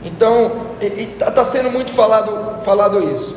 Então, 0.03 0.51
está 0.81 1.29
tá 1.29 1.43
sendo 1.43 1.69
muito 1.69 1.91
falado, 1.91 2.63
falado 2.63 3.13
isso. 3.13 3.35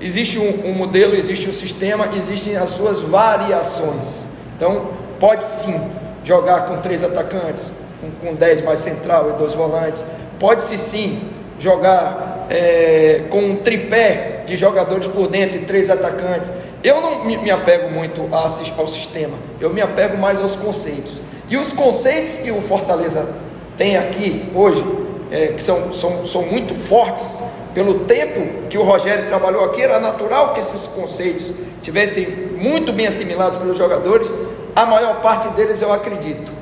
Existe 0.00 0.38
um, 0.38 0.70
um, 0.70 0.74
modelo, 0.74 1.16
existe 1.16 1.48
um 1.48 1.52
sistema, 1.52 2.08
existem 2.16 2.56
as 2.56 2.70
suas 2.70 3.00
variações. 3.00 4.26
Então, 4.56 4.90
pode 5.18 5.42
sim 5.42 6.03
jogar 6.24 6.66
com 6.66 6.78
três 6.78 7.04
atacantes, 7.04 7.70
com, 8.00 8.28
com 8.28 8.34
dez 8.34 8.60
mais 8.60 8.80
central 8.80 9.30
e 9.30 9.32
dois 9.34 9.54
volantes. 9.54 10.02
Pode-se 10.40 10.76
sim 10.76 11.28
jogar 11.58 12.46
é, 12.50 13.24
com 13.30 13.38
um 13.38 13.56
tripé 13.56 14.42
de 14.46 14.56
jogadores 14.56 15.06
por 15.06 15.28
dentro 15.28 15.58
e 15.58 15.64
três 15.64 15.88
atacantes. 15.88 16.50
Eu 16.82 17.00
não 17.00 17.24
me, 17.24 17.36
me 17.36 17.50
apego 17.50 17.90
muito 17.90 18.28
ao 18.32 18.48
sistema, 18.88 19.36
eu 19.60 19.70
me 19.70 19.80
apego 19.80 20.18
mais 20.18 20.40
aos 20.40 20.56
conceitos. 20.56 21.20
E 21.48 21.56
os 21.56 21.72
conceitos 21.72 22.38
que 22.38 22.50
o 22.50 22.60
Fortaleza 22.60 23.28
tem 23.76 23.96
aqui 23.96 24.50
hoje, 24.54 24.84
é, 25.30 25.48
que 25.48 25.62
são, 25.62 25.92
são, 25.92 26.26
são 26.26 26.42
muito 26.42 26.74
fortes, 26.74 27.42
pelo 27.74 28.00
tempo 28.00 28.68
que 28.68 28.78
o 28.78 28.82
Rogério 28.82 29.26
trabalhou 29.26 29.64
aqui, 29.64 29.82
era 29.82 29.98
natural 29.98 30.52
que 30.52 30.60
esses 30.60 30.86
conceitos 30.86 31.52
tivessem 31.82 32.26
muito 32.56 32.92
bem 32.92 33.06
assimilados 33.06 33.58
pelos 33.58 33.76
jogadores. 33.76 34.32
A 34.74 34.84
maior 34.84 35.20
parte 35.20 35.48
deles 35.48 35.80
eu 35.80 35.92
acredito. 35.92 36.52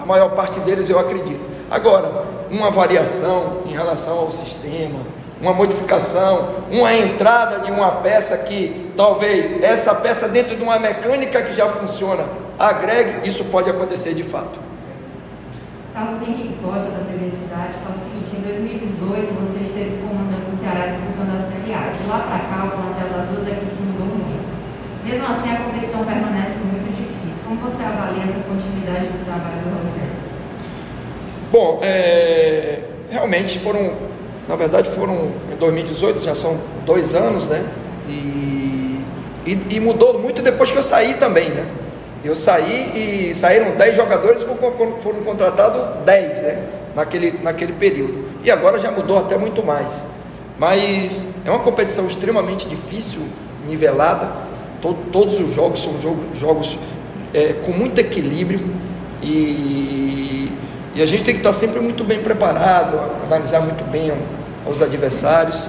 A 0.00 0.06
maior 0.06 0.30
parte 0.30 0.60
deles 0.60 0.88
eu 0.88 0.98
acredito. 0.98 1.40
Agora, 1.70 2.24
uma 2.50 2.70
variação 2.70 3.62
em 3.66 3.72
relação 3.72 4.18
ao 4.18 4.30
sistema, 4.30 5.00
uma 5.40 5.52
modificação, 5.52 6.48
uma 6.70 6.94
entrada 6.94 7.60
de 7.60 7.70
uma 7.70 7.92
peça 7.92 8.36
que 8.38 8.90
talvez 8.96 9.62
essa 9.62 9.94
peça 9.94 10.28
dentro 10.28 10.56
de 10.56 10.62
uma 10.62 10.78
mecânica 10.78 11.42
que 11.42 11.52
já 11.52 11.68
funciona 11.68 12.24
agregue, 12.58 13.28
isso 13.28 13.44
pode 13.44 13.70
acontecer 13.70 14.14
de 14.14 14.22
fato. 14.22 14.58
Carlos 15.94 16.20
Henrique 16.22 16.56
Costa, 16.62 16.90
da 16.90 17.00
Universidade 17.06 17.74
fala 17.84 17.94
o 17.94 18.02
seguinte: 18.02 18.36
em 18.36 18.42
2018 18.42 19.34
você 19.38 19.58
esteve 19.62 19.98
comandando 20.02 20.46
o 20.50 20.58
Ceará 20.58 20.86
disputando 20.86 21.34
a 21.34 21.38
Série 21.38 21.74
A. 21.74 21.90
De 21.90 22.08
lá 22.08 22.18
para 22.18 22.38
cá, 22.50 22.66
o 22.66 22.70
plantel 22.70 23.08
das 23.14 23.28
duas 23.28 23.46
equipes 23.46 23.78
mudou 23.78 24.06
muito. 24.06 24.48
Mesmo 25.04 25.26
assim, 25.26 25.50
a 25.50 25.57
essa 28.22 28.38
continuidade 28.48 29.06
do 29.06 29.24
trabalho 29.24 29.62
do 29.62 29.70
Rogério? 29.70 30.08
Bom, 31.50 31.80
é, 31.82 32.80
realmente 33.10 33.58
foram, 33.58 33.92
na 34.48 34.56
verdade 34.56 34.88
foram 34.90 35.32
em 35.52 35.56
2018, 35.56 36.20
já 36.20 36.34
são 36.34 36.60
dois 36.84 37.14
anos, 37.14 37.48
né? 37.48 37.64
E, 38.08 39.00
e, 39.46 39.60
e 39.70 39.80
mudou 39.80 40.18
muito 40.18 40.42
depois 40.42 40.70
que 40.70 40.78
eu 40.78 40.82
saí 40.82 41.14
também, 41.14 41.48
né? 41.50 41.66
Eu 42.24 42.34
saí 42.34 43.28
e 43.30 43.34
saíram 43.34 43.76
10 43.76 43.96
jogadores, 43.96 44.42
foram 44.42 45.22
contratados 45.22 46.04
10, 46.04 46.42
né? 46.42 46.66
Naquele, 46.94 47.38
naquele 47.42 47.72
período. 47.72 48.24
E 48.42 48.50
agora 48.50 48.78
já 48.78 48.90
mudou 48.90 49.18
até 49.18 49.38
muito 49.38 49.64
mais. 49.64 50.08
Mas 50.58 51.24
é 51.44 51.50
uma 51.50 51.60
competição 51.60 52.06
extremamente 52.08 52.68
difícil, 52.68 53.20
nivelada. 53.68 54.30
Todo, 54.82 54.98
todos 55.12 55.40
os 55.40 55.52
jogos 55.52 55.80
são 55.80 56.00
jogo, 56.00 56.24
jogos 56.34 56.76
é, 57.32 57.54
com 57.64 57.72
muito 57.72 57.98
equilíbrio. 57.98 58.60
E, 59.22 60.50
e 60.94 61.02
a 61.02 61.06
gente 61.06 61.24
tem 61.24 61.34
que 61.34 61.40
estar 61.40 61.52
sempre 61.52 61.80
muito 61.80 62.04
bem 62.04 62.20
preparado, 62.20 62.98
analisar 63.24 63.60
muito 63.60 63.84
bem 63.90 64.12
os 64.66 64.82
adversários 64.82 65.68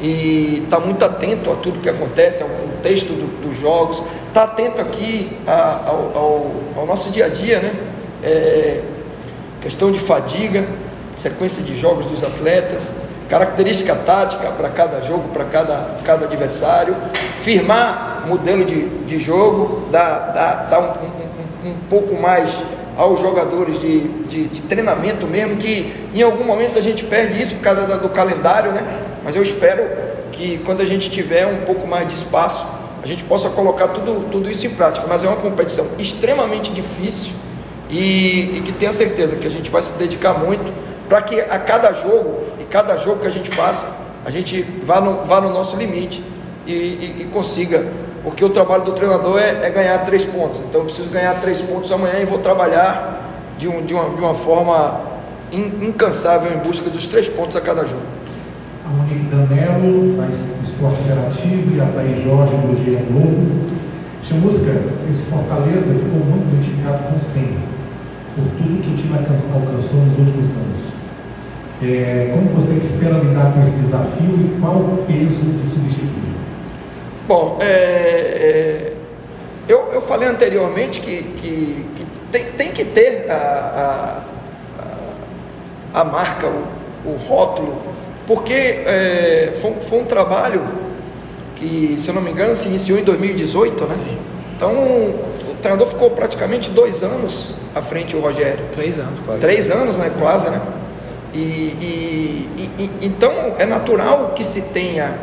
e 0.00 0.62
estar 0.64 0.78
muito 0.80 1.04
atento 1.04 1.50
a 1.50 1.56
tudo 1.56 1.80
que 1.80 1.88
acontece, 1.88 2.42
ao 2.42 2.48
contexto 2.48 3.08
do, 3.08 3.48
dos 3.48 3.58
jogos, 3.58 4.02
estar 4.28 4.44
atento 4.44 4.80
aqui 4.80 5.36
a, 5.46 5.88
ao, 5.88 6.16
ao, 6.16 6.52
ao, 6.76 6.86
nosso 6.86 7.10
dia 7.10 7.26
a 7.26 7.28
dia, 7.28 7.60
né? 7.60 7.74
É, 8.22 8.82
questão 9.60 9.90
de 9.90 9.98
fadiga, 9.98 10.66
sequência 11.16 11.62
de 11.62 11.74
jogos 11.76 12.06
dos 12.06 12.22
atletas, 12.22 12.94
característica 13.28 13.94
tática 13.94 14.48
para 14.50 14.68
cada 14.68 15.00
jogo, 15.00 15.28
para 15.28 15.44
cada, 15.44 15.86
cada 16.04 16.26
adversário, 16.26 16.96
firmar 17.38 18.24
modelo 18.26 18.64
de, 18.64 18.88
de 19.04 19.18
jogo, 19.18 19.88
dar, 19.90 20.32
dar, 20.32 20.54
dar 20.68 20.80
um, 20.80 21.68
um, 21.68 21.70
um 21.70 21.74
pouco 21.88 22.20
mais 22.20 22.56
aos 22.96 23.20
jogadores 23.20 23.78
de, 23.80 24.00
de, 24.24 24.48
de, 24.48 24.62
treinamento 24.62 25.26
mesmo, 25.26 25.56
que 25.56 25.94
em 26.14 26.22
algum 26.22 26.44
momento 26.44 26.78
a 26.78 26.82
gente 26.82 27.04
perde 27.04 27.40
isso 27.40 27.54
por 27.56 27.62
causa 27.62 27.86
do 27.98 28.08
calendário, 28.08 28.72
né? 28.72 28.82
Mas 29.22 29.36
eu 29.36 29.42
espero 29.42 29.86
que 30.32 30.58
quando 30.64 30.80
a 30.80 30.84
gente 30.84 31.10
tiver 31.10 31.46
um 31.46 31.64
pouco 31.64 31.86
mais 31.86 32.08
de 32.08 32.14
espaço, 32.14 32.66
a 33.02 33.06
gente 33.06 33.22
possa 33.24 33.50
colocar 33.50 33.88
tudo, 33.88 34.28
tudo 34.30 34.50
isso 34.50 34.66
em 34.66 34.70
prática. 34.70 35.06
Mas 35.06 35.22
é 35.22 35.28
uma 35.28 35.36
competição 35.36 35.86
extremamente 35.98 36.72
difícil 36.72 37.32
e, 37.90 38.56
e 38.56 38.62
que 38.64 38.72
tenha 38.72 38.92
certeza 38.92 39.36
que 39.36 39.46
a 39.46 39.50
gente 39.50 39.70
vai 39.70 39.82
se 39.82 39.94
dedicar 39.94 40.34
muito 40.34 40.72
para 41.08 41.22
que 41.22 41.40
a 41.40 41.58
cada 41.58 41.92
jogo 41.92 42.42
cada 42.76 42.98
jogo 42.98 43.20
que 43.20 43.26
a 43.26 43.30
gente 43.30 43.48
faça, 43.48 43.88
a 44.22 44.30
gente 44.30 44.60
vá 44.84 45.00
no, 45.00 45.24
vá 45.24 45.40
no 45.40 45.48
nosso 45.50 45.78
limite 45.78 46.22
e, 46.66 46.72
e, 46.72 47.16
e 47.22 47.24
consiga. 47.32 47.86
Porque 48.22 48.44
o 48.44 48.50
trabalho 48.50 48.84
do 48.84 48.92
treinador 48.92 49.38
é, 49.38 49.64
é, 49.66 49.70
ganhar 49.70 49.96
três 50.04 50.26
pontos. 50.26 50.60
Então 50.60 50.82
eu 50.82 50.84
preciso 50.84 51.08
ganhar 51.08 51.40
três 51.40 51.62
pontos 51.62 51.90
amanhã 51.90 52.18
e 52.20 52.26
vou 52.26 52.38
trabalhar 52.38 53.30
de, 53.56 53.66
um, 53.66 53.80
de, 53.82 53.94
uma, 53.94 54.10
de 54.10 54.20
uma 54.20 54.34
forma 54.34 55.00
incansável 55.50 56.52
em 56.52 56.58
busca 56.58 56.90
dos 56.90 57.06
três 57.06 57.30
pontos 57.30 57.56
a 57.56 57.62
cada 57.62 57.86
jogo 57.86 58.02
a 58.84 58.88
Monique 58.90 59.24
Danello, 59.24 60.14
da 60.18 60.28
Esporte 60.28 61.00
Interativo, 61.02 61.74
e 61.74 61.80
a 61.80 61.86
Thaís 61.86 62.22
Jorge, 62.22 62.52
do 62.52 62.76
GE 62.76 62.96
Globo. 63.10 63.66
Chamusca, 64.22 64.70
esse 65.08 65.22
Fortaleza 65.24 65.94
ficou 65.94 66.20
muito 66.20 66.54
identificado 66.54 67.04
com 67.04 67.16
o 67.16 67.20
SEM, 67.20 67.56
por 68.36 68.44
tudo 68.44 68.82
que 68.82 68.90
o 68.90 68.96
time 68.96 69.14
alcançou 69.16 70.00
nos 70.00 70.18
últimos 70.18 70.50
anos. 70.50 70.95
É, 71.82 72.30
como 72.32 72.48
você 72.58 72.74
espera 72.74 73.18
lidar 73.18 73.52
com 73.52 73.60
esse 73.60 73.72
desafio 73.72 74.34
e 74.34 74.58
qual 74.60 74.76
o 74.76 75.04
peso 75.06 75.42
de 75.42 75.68
substituir? 75.68 76.10
Bom, 77.28 77.58
é, 77.60 77.66
é, 77.66 78.92
eu, 79.68 79.90
eu 79.92 80.00
falei 80.00 80.28
anteriormente 80.28 81.00
que, 81.00 81.22
que, 81.36 81.86
que 81.96 82.06
tem, 82.32 82.44
tem, 82.52 82.72
que 82.72 82.84
ter 82.84 83.30
a, 83.30 84.22
a, 85.94 86.00
a 86.00 86.04
marca, 86.04 86.46
o, 86.46 87.10
o 87.10 87.16
rótulo 87.16 87.96
porque 88.26 88.52
é, 88.52 89.52
foi, 89.60 89.74
foi, 89.80 90.00
um 90.00 90.04
trabalho 90.04 90.62
que, 91.54 91.94
se 91.96 92.08
eu 92.08 92.14
não 92.14 92.20
me 92.20 92.30
engano, 92.30 92.56
se 92.56 92.66
iniciou 92.66 92.98
em 92.98 93.04
2018, 93.04 93.84
né? 93.86 93.94
Sim. 93.94 94.18
Então, 94.56 94.72
o 94.74 95.54
treinador 95.62 95.86
ficou 95.86 96.10
praticamente 96.10 96.68
dois 96.70 97.02
anos 97.04 97.54
à 97.74 97.80
frente 97.80 98.16
do 98.16 98.20
Rogério. 98.20 98.64
Três 98.72 98.98
anos, 98.98 99.20
quase. 99.20 99.40
Três 99.40 99.70
anos, 99.70 99.96
né? 99.96 100.10
Quase, 100.18 100.50
né? 100.50 100.60
E, 101.36 102.48
e, 102.58 102.70
e, 102.78 102.90
então, 103.02 103.32
é 103.58 103.66
natural 103.66 104.32
que 104.34 104.42
se 104.42 104.62
tenha 104.62 105.14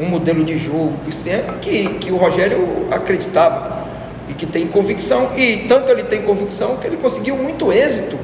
um 0.00 0.06
modelo 0.06 0.44
de 0.44 0.56
jogo 0.58 0.92
que, 1.04 1.16
tenha, 1.16 1.42
que, 1.60 1.88
que 1.98 2.12
o 2.12 2.16
Rogério 2.16 2.86
acreditava 2.90 3.84
e 4.28 4.34
que 4.34 4.46
tem 4.46 4.66
convicção, 4.66 5.30
e 5.36 5.64
tanto 5.68 5.90
ele 5.90 6.04
tem 6.04 6.22
convicção 6.22 6.76
que 6.76 6.86
ele 6.86 6.96
conseguiu 6.96 7.36
muito 7.36 7.72
êxito 7.72 8.18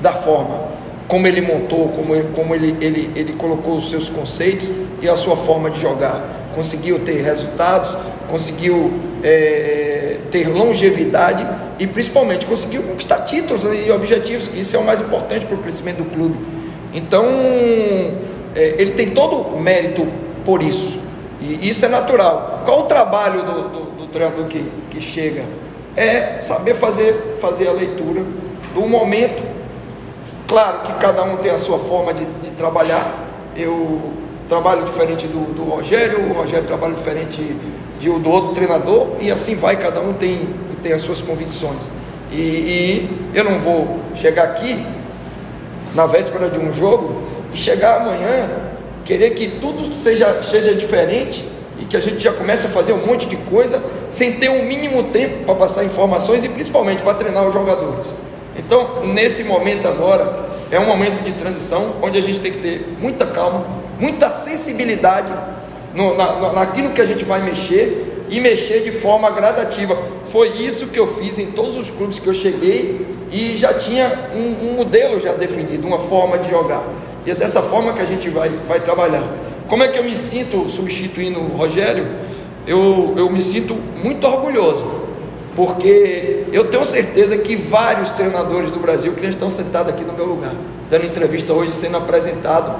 da 0.00 0.12
forma 0.12 0.74
como 1.06 1.26
ele 1.26 1.40
montou, 1.40 1.88
como, 1.88 2.14
ele, 2.14 2.28
como 2.34 2.54
ele, 2.54 2.76
ele, 2.80 3.10
ele 3.14 3.32
colocou 3.34 3.76
os 3.76 3.90
seus 3.90 4.08
conceitos 4.08 4.72
e 5.02 5.08
a 5.08 5.16
sua 5.16 5.36
forma 5.36 5.70
de 5.70 5.80
jogar. 5.80 6.50
Conseguiu 6.54 6.98
ter 7.00 7.22
resultados, 7.22 7.96
conseguiu 8.28 8.92
é, 9.22 10.18
ter 10.30 10.48
longevidade 10.48 11.46
e 11.78 11.86
principalmente 11.86 12.46
conseguiu 12.46 12.82
conquistar 12.82 13.20
títulos 13.20 13.64
e 13.64 13.90
objetivos, 13.90 14.48
que 14.48 14.60
isso 14.60 14.74
é 14.76 14.78
o 14.78 14.84
mais 14.84 15.00
importante 15.00 15.44
para 15.46 15.56
o 15.56 15.62
crescimento 15.62 15.98
do 15.98 16.04
clube. 16.06 16.36
Então, 16.94 17.24
é, 18.54 18.76
ele 18.78 18.92
tem 18.92 19.10
todo 19.10 19.58
mérito 19.58 20.06
por 20.44 20.62
isso. 20.62 20.98
E 21.40 21.68
isso 21.68 21.84
é 21.84 21.88
natural. 21.88 22.62
Qual 22.64 22.80
o 22.80 22.84
trabalho 22.84 23.42
do, 23.42 23.68
do, 23.68 24.06
do 24.06 24.48
que, 24.48 24.64
que 24.90 25.00
chega? 25.00 25.44
É 25.96 26.38
saber 26.38 26.74
fazer, 26.74 27.36
fazer 27.40 27.68
a 27.68 27.72
leitura 27.72 28.22
do 28.72 28.86
momento 28.86 29.54
Claro 30.46 30.80
que 30.82 30.92
cada 30.94 31.22
um 31.22 31.36
tem 31.36 31.50
a 31.50 31.58
sua 31.58 31.78
forma 31.78 32.12
de, 32.12 32.24
de 32.42 32.50
trabalhar. 32.50 33.12
Eu 33.56 34.12
trabalho 34.48 34.84
diferente 34.84 35.26
do, 35.26 35.54
do, 35.54 35.64
Rogério, 35.64 36.28
o 36.28 36.32
Rogério 36.34 36.66
trabalha 36.66 36.94
diferente 36.94 37.42
de, 37.98 38.10
do 38.18 38.30
outro 38.30 38.54
treinador, 38.54 39.16
e 39.20 39.30
assim 39.30 39.54
vai, 39.54 39.76
cada 39.78 40.00
um 40.00 40.12
tem, 40.12 40.46
tem 40.82 40.92
as 40.92 41.00
suas 41.00 41.22
convicções. 41.22 41.90
E, 42.30 42.36
e 42.36 43.10
eu 43.32 43.42
não 43.42 43.58
vou 43.58 44.00
chegar 44.14 44.44
aqui 44.44 44.84
na 45.94 46.06
véspera 46.06 46.48
de 46.50 46.58
um 46.58 46.72
jogo 46.72 47.22
e 47.52 47.56
chegar 47.56 48.00
amanhã 48.00 48.50
querer 49.04 49.30
que 49.30 49.48
tudo 49.60 49.94
seja, 49.94 50.42
seja 50.42 50.74
diferente 50.74 51.46
e 51.78 51.84
que 51.84 51.96
a 51.96 52.00
gente 52.00 52.18
já 52.18 52.32
comece 52.32 52.66
a 52.66 52.70
fazer 52.70 52.92
um 52.92 53.06
monte 53.06 53.26
de 53.26 53.36
coisa 53.36 53.82
sem 54.10 54.32
ter 54.32 54.48
o 54.48 54.54
um 54.54 54.64
mínimo 54.64 55.04
tempo 55.04 55.44
para 55.44 55.54
passar 55.54 55.84
informações 55.84 56.42
e 56.44 56.48
principalmente 56.48 57.02
para 57.02 57.14
treinar 57.14 57.46
os 57.46 57.52
jogadores. 57.52 58.14
Então, 58.56 59.04
nesse 59.06 59.44
momento 59.44 59.86
agora, 59.86 60.46
é 60.70 60.78
um 60.78 60.86
momento 60.86 61.22
de 61.22 61.32
transição 61.32 61.96
onde 62.02 62.18
a 62.18 62.22
gente 62.22 62.40
tem 62.40 62.52
que 62.52 62.58
ter 62.58 62.96
muita 63.00 63.26
calma, 63.26 63.66
muita 63.98 64.30
sensibilidade 64.30 65.32
no, 65.94 66.16
na, 66.16 66.52
naquilo 66.52 66.90
que 66.90 67.00
a 67.00 67.04
gente 67.04 67.24
vai 67.24 67.42
mexer 67.42 68.24
e 68.28 68.40
mexer 68.40 68.80
de 68.80 68.92
forma 68.92 69.30
gradativa. 69.30 69.96
Foi 70.34 70.48
isso 70.48 70.88
que 70.88 70.98
eu 70.98 71.06
fiz 71.06 71.38
em 71.38 71.52
todos 71.52 71.76
os 71.76 71.90
clubes 71.90 72.18
que 72.18 72.26
eu 72.26 72.34
cheguei 72.34 73.06
e 73.30 73.54
já 73.54 73.72
tinha 73.72 74.30
um, 74.34 74.68
um 74.68 74.74
modelo 74.74 75.20
já 75.20 75.32
definido, 75.32 75.86
uma 75.86 76.00
forma 76.00 76.38
de 76.38 76.50
jogar. 76.50 76.82
E 77.24 77.30
é 77.30 77.36
dessa 77.36 77.62
forma 77.62 77.92
que 77.92 78.02
a 78.02 78.04
gente 78.04 78.28
vai, 78.28 78.48
vai 78.66 78.80
trabalhar. 78.80 79.22
Como 79.68 79.84
é 79.84 79.86
que 79.86 79.96
eu 79.96 80.02
me 80.02 80.16
sinto 80.16 80.68
substituindo 80.68 81.38
o 81.38 81.56
Rogério? 81.56 82.08
Eu, 82.66 83.14
eu 83.16 83.30
me 83.30 83.40
sinto 83.40 83.76
muito 84.02 84.26
orgulhoso 84.26 84.84
porque 85.54 86.46
eu 86.52 86.64
tenho 86.64 86.84
certeza 86.84 87.38
que 87.38 87.54
vários 87.54 88.10
treinadores 88.10 88.72
do 88.72 88.80
Brasil 88.80 89.12
que 89.12 89.24
estão 89.24 89.48
sentados 89.48 89.92
aqui 89.92 90.02
no 90.02 90.14
meu 90.14 90.26
lugar, 90.26 90.52
dando 90.90 91.06
entrevista 91.06 91.52
hoje, 91.52 91.70
sendo 91.70 91.96
apresentado 91.96 92.74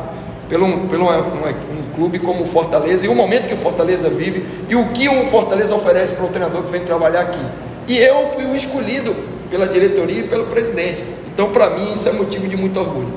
pelo, 0.48 0.88
pelo 0.88 1.04
um, 1.04 1.08
um, 1.08 1.48
um, 1.48 1.83
clube 1.94 2.18
como 2.18 2.44
o 2.44 2.46
Fortaleza 2.46 3.06
e 3.06 3.08
o 3.08 3.14
momento 3.14 3.46
que 3.46 3.54
o 3.54 3.56
Fortaleza 3.56 4.08
vive 4.10 4.46
e 4.68 4.76
o 4.76 4.88
que 4.88 5.08
o 5.08 5.26
Fortaleza 5.28 5.74
oferece 5.74 6.14
para 6.14 6.24
o 6.24 6.28
treinador 6.28 6.62
que 6.62 6.70
vem 6.70 6.82
trabalhar 6.82 7.22
aqui. 7.22 7.40
E 7.86 7.98
eu 7.98 8.26
fui 8.26 8.44
o 8.44 8.54
escolhido 8.54 9.14
pela 9.50 9.66
diretoria 9.66 10.20
e 10.20 10.28
pelo 10.28 10.46
presidente. 10.46 11.04
Então, 11.32 11.50
para 11.50 11.70
mim, 11.70 11.92
isso 11.92 12.08
é 12.08 12.12
motivo 12.12 12.48
de 12.48 12.56
muito 12.56 12.78
orgulho. 12.78 13.12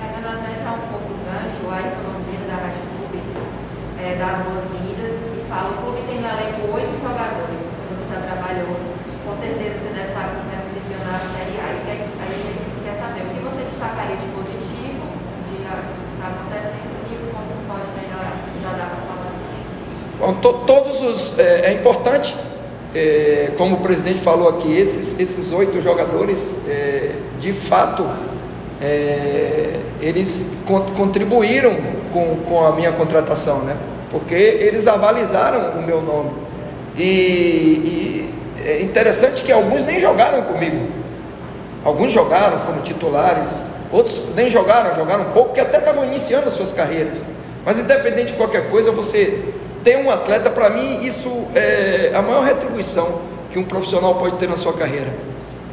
Pegando 0.00 0.26
até 0.26 0.62
já 0.62 0.70
um 0.70 0.88
pouco 0.90 1.10
o 1.12 1.18
gancho, 1.24 1.66
o 1.66 1.72
Ayrton 1.72 2.02
Monteiro 2.12 2.44
da 2.46 2.54
Rádio 2.54 2.82
Clube 2.96 3.18
é, 3.98 4.16
das 4.16 4.38
boas-vindas 4.46 5.12
e 5.12 5.48
fala: 5.48 5.70
o 5.70 5.82
clube 5.82 6.00
tem 6.06 6.20
no 6.20 6.28
elenco 6.28 6.74
oito 6.74 7.00
jogadores 7.02 7.74
trabalhou, 8.22 8.76
com 9.26 9.34
certeza 9.34 9.78
você 9.78 9.90
deve 9.90 10.08
estar 10.14 10.24
acompanhando 10.30 10.66
esse 10.66 10.78
campeonato 10.78 11.26
Série 11.34 11.58
A. 11.58 11.66
E 11.74 11.80
quer, 11.86 11.98
a 12.06 12.26
gente 12.30 12.60
quer 12.84 12.94
saber 12.94 13.22
o 13.22 13.30
que 13.34 13.40
você 13.40 13.64
destacaria 13.64 14.16
de 14.16 14.28
positivo, 14.30 15.02
de 15.48 15.56
que 15.56 15.64
está 15.64 16.26
acontecendo 16.28 16.94
e 17.08 17.16
os 17.16 17.24
pontos 17.32 17.50
que 17.50 17.62
pode 17.66 17.88
melhorar. 17.98 18.36
Se 18.46 18.58
já 18.62 18.72
dá 18.76 18.86
para 18.94 19.02
falar 19.08 19.32
isso. 19.50 19.64
Bom, 20.13 20.13
to, 20.13 20.13
todos 20.32 21.02
os. 21.02 21.38
É, 21.38 21.70
é 21.70 21.72
importante, 21.72 22.34
é, 22.94 23.50
como 23.58 23.76
o 23.76 23.80
presidente 23.80 24.20
falou 24.20 24.48
aqui, 24.48 24.76
esses, 24.76 25.18
esses 25.18 25.52
oito 25.52 25.82
jogadores, 25.82 26.54
é, 26.68 27.10
de 27.38 27.52
fato, 27.52 28.08
é, 28.80 29.80
eles 30.00 30.46
contribuíram 30.96 31.76
com, 32.12 32.36
com 32.46 32.66
a 32.66 32.72
minha 32.72 32.92
contratação, 32.92 33.58
né? 33.60 33.76
porque 34.10 34.34
eles 34.34 34.86
avalizaram 34.86 35.80
o 35.80 35.82
meu 35.82 36.00
nome. 36.00 36.30
E, 36.96 37.02
e 37.02 38.34
é 38.64 38.82
interessante 38.82 39.42
que 39.42 39.50
alguns 39.50 39.84
nem 39.84 39.98
jogaram 39.98 40.42
comigo. 40.42 40.86
Alguns 41.84 42.12
jogaram, 42.12 42.60
foram 42.60 42.80
titulares, 42.82 43.62
outros 43.90 44.22
nem 44.36 44.48
jogaram, 44.48 44.94
jogaram 44.94 45.24
pouco, 45.32 45.52
que 45.52 45.60
até 45.60 45.78
estavam 45.78 46.04
iniciando 46.04 46.46
as 46.46 46.54
suas 46.54 46.72
carreiras. 46.72 47.24
Mas 47.64 47.78
independente 47.78 48.32
de 48.32 48.38
qualquer 48.38 48.70
coisa, 48.70 48.92
você 48.92 49.42
ter 49.84 49.98
um 49.98 50.10
atleta, 50.10 50.50
para 50.50 50.70
mim, 50.70 51.04
isso 51.04 51.30
é 51.54 52.10
a 52.14 52.22
maior 52.22 52.42
retribuição 52.42 53.20
que 53.52 53.58
um 53.58 53.64
profissional 53.64 54.14
pode 54.14 54.36
ter 54.36 54.48
na 54.48 54.56
sua 54.56 54.72
carreira. 54.72 55.14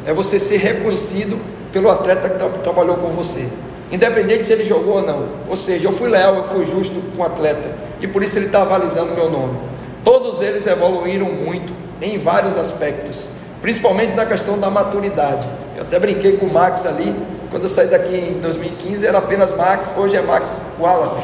É 0.06 0.14
você 0.14 0.38
ser 0.38 0.58
reconhecido 0.58 1.40
pelo 1.72 1.90
atleta 1.90 2.30
que 2.30 2.38
tra 2.38 2.50
trabalhou 2.50 2.98
com 2.98 3.10
você. 3.10 3.48
Independente 3.92 4.46
se 4.46 4.52
ele 4.54 4.66
jogou 4.66 4.96
ou 4.96 5.02
não. 5.02 5.28
Ou 5.50 5.56
seja, 5.56 5.88
eu 5.88 5.94
fui 5.94 6.10
leal, 6.10 6.36
eu 6.36 6.44
fui 6.44 6.66
justo 6.66 7.02
com 7.16 7.22
o 7.22 7.26
atleta. 7.26 7.72
E 8.02 8.08
por 8.08 8.22
isso 8.22 8.38
ele 8.38 8.48
está 8.48 8.62
avalizando 8.62 9.14
o 9.14 9.16
meu 9.16 9.30
nome. 9.30 9.58
Todos 10.04 10.42
eles 10.42 10.68
evoluíram 10.68 11.28
muito 11.28 11.72
em 12.02 12.18
vários 12.18 12.58
aspectos. 12.58 13.30
Principalmente 13.62 14.16
na 14.16 14.26
questão 14.26 14.60
da 14.60 14.70
maturidade. 14.70 15.48
Eu 15.78 15.84
até 15.84 16.00
brinquei 16.00 16.38
com 16.38 16.48
o 16.48 16.54
Max 16.54 16.86
ali. 16.86 17.16
Quando 17.50 17.64
eu 17.64 17.70
saí 17.70 17.88
daqui 17.88 18.16
em 18.16 18.40
2015 18.40 19.06
era 19.06 19.18
apenas 19.20 19.56
Max, 19.56 19.94
hoje 19.98 20.16
é 20.16 20.22
Max 20.22 20.64
Wallaf. 20.80 21.24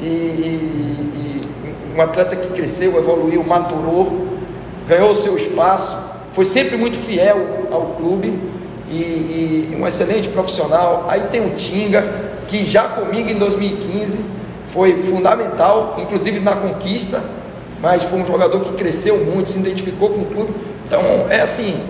E, 0.00 0.04
e, 0.04 1.33
um 1.94 2.00
atleta 2.00 2.34
que 2.34 2.48
cresceu, 2.48 2.96
evoluiu, 2.98 3.42
maturou, 3.44 4.26
ganhou 4.86 5.14
seu 5.14 5.36
espaço, 5.36 5.96
foi 6.32 6.44
sempre 6.44 6.76
muito 6.76 6.98
fiel 6.98 7.68
ao 7.70 7.94
clube 7.96 8.38
e, 8.90 9.70
e, 9.72 9.76
um 9.78 9.86
excelente 9.86 10.28
profissional. 10.28 11.06
Aí 11.08 11.22
tem 11.30 11.46
o 11.46 11.50
Tinga, 11.50 12.04
que 12.48 12.64
já 12.64 12.84
comigo 12.84 13.30
em 13.30 13.38
2015 13.38 14.18
foi 14.66 15.00
fundamental, 15.00 15.96
inclusive 15.98 16.40
na 16.40 16.56
conquista, 16.56 17.22
mas 17.80 18.02
foi 18.02 18.18
um 18.18 18.26
jogador 18.26 18.58
que 18.60 18.72
cresceu 18.72 19.18
muito, 19.18 19.48
se 19.48 19.58
identificou 19.58 20.10
com 20.10 20.22
o 20.22 20.26
clube. 20.26 20.52
Então 20.84 21.00
é 21.30 21.40
assim, 21.40 21.80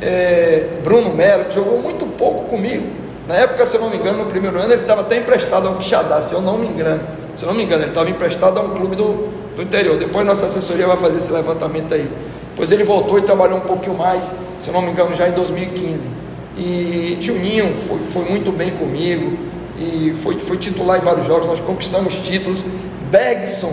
é, 0.00 0.68
Bruno 0.82 1.14
Melo, 1.14 1.44
que 1.44 1.54
jogou 1.54 1.78
muito 1.78 2.06
pouco 2.16 2.44
comigo. 2.44 2.86
Na 3.28 3.36
época, 3.36 3.66
se 3.66 3.76
eu 3.76 3.82
não 3.82 3.90
me 3.90 3.96
engano, 3.96 4.24
no 4.24 4.26
primeiro 4.26 4.58
ano 4.58 4.72
ele 4.72 4.80
estava 4.80 5.02
até 5.02 5.18
emprestado 5.18 5.68
ao 5.68 5.74
Quixadá, 5.76 6.22
se 6.22 6.32
eu 6.32 6.40
não 6.40 6.56
me 6.56 6.66
engano. 6.66 7.02
Se 7.36 7.44
eu 7.44 7.48
não 7.48 7.54
me 7.54 7.62
engano, 7.62 7.82
ele 7.82 7.90
estava 7.90 8.08
emprestado 8.08 8.58
a 8.58 8.62
um 8.62 8.70
clube 8.70 8.96
do, 8.96 9.28
do 9.56 9.62
interior. 9.62 9.96
Depois 9.96 10.26
nossa 10.26 10.46
assessoria 10.46 10.86
vai 10.86 10.96
fazer 10.96 11.18
esse 11.18 11.30
levantamento 11.30 11.94
aí. 11.94 12.08
Depois 12.50 12.70
ele 12.70 12.84
voltou 12.84 13.18
e 13.18 13.22
trabalhou 13.22 13.58
um 13.58 13.62
pouquinho 13.62 13.96
mais, 13.96 14.32
se 14.60 14.68
eu 14.68 14.72
não 14.72 14.82
me 14.82 14.90
engano, 14.90 15.14
já 15.14 15.28
em 15.28 15.32
2015. 15.32 16.08
E 16.56 17.16
Juninho 17.20 17.78
foi, 17.78 17.98
foi 18.12 18.24
muito 18.24 18.52
bem 18.52 18.70
comigo 18.72 19.38
e 19.78 20.14
foi, 20.22 20.38
foi 20.38 20.56
titular 20.58 20.98
em 20.98 21.00
vários 21.00 21.26
jogos, 21.26 21.46
nós 21.46 21.60
conquistamos 21.60 22.14
títulos. 22.16 22.64
Bergson, 23.10 23.72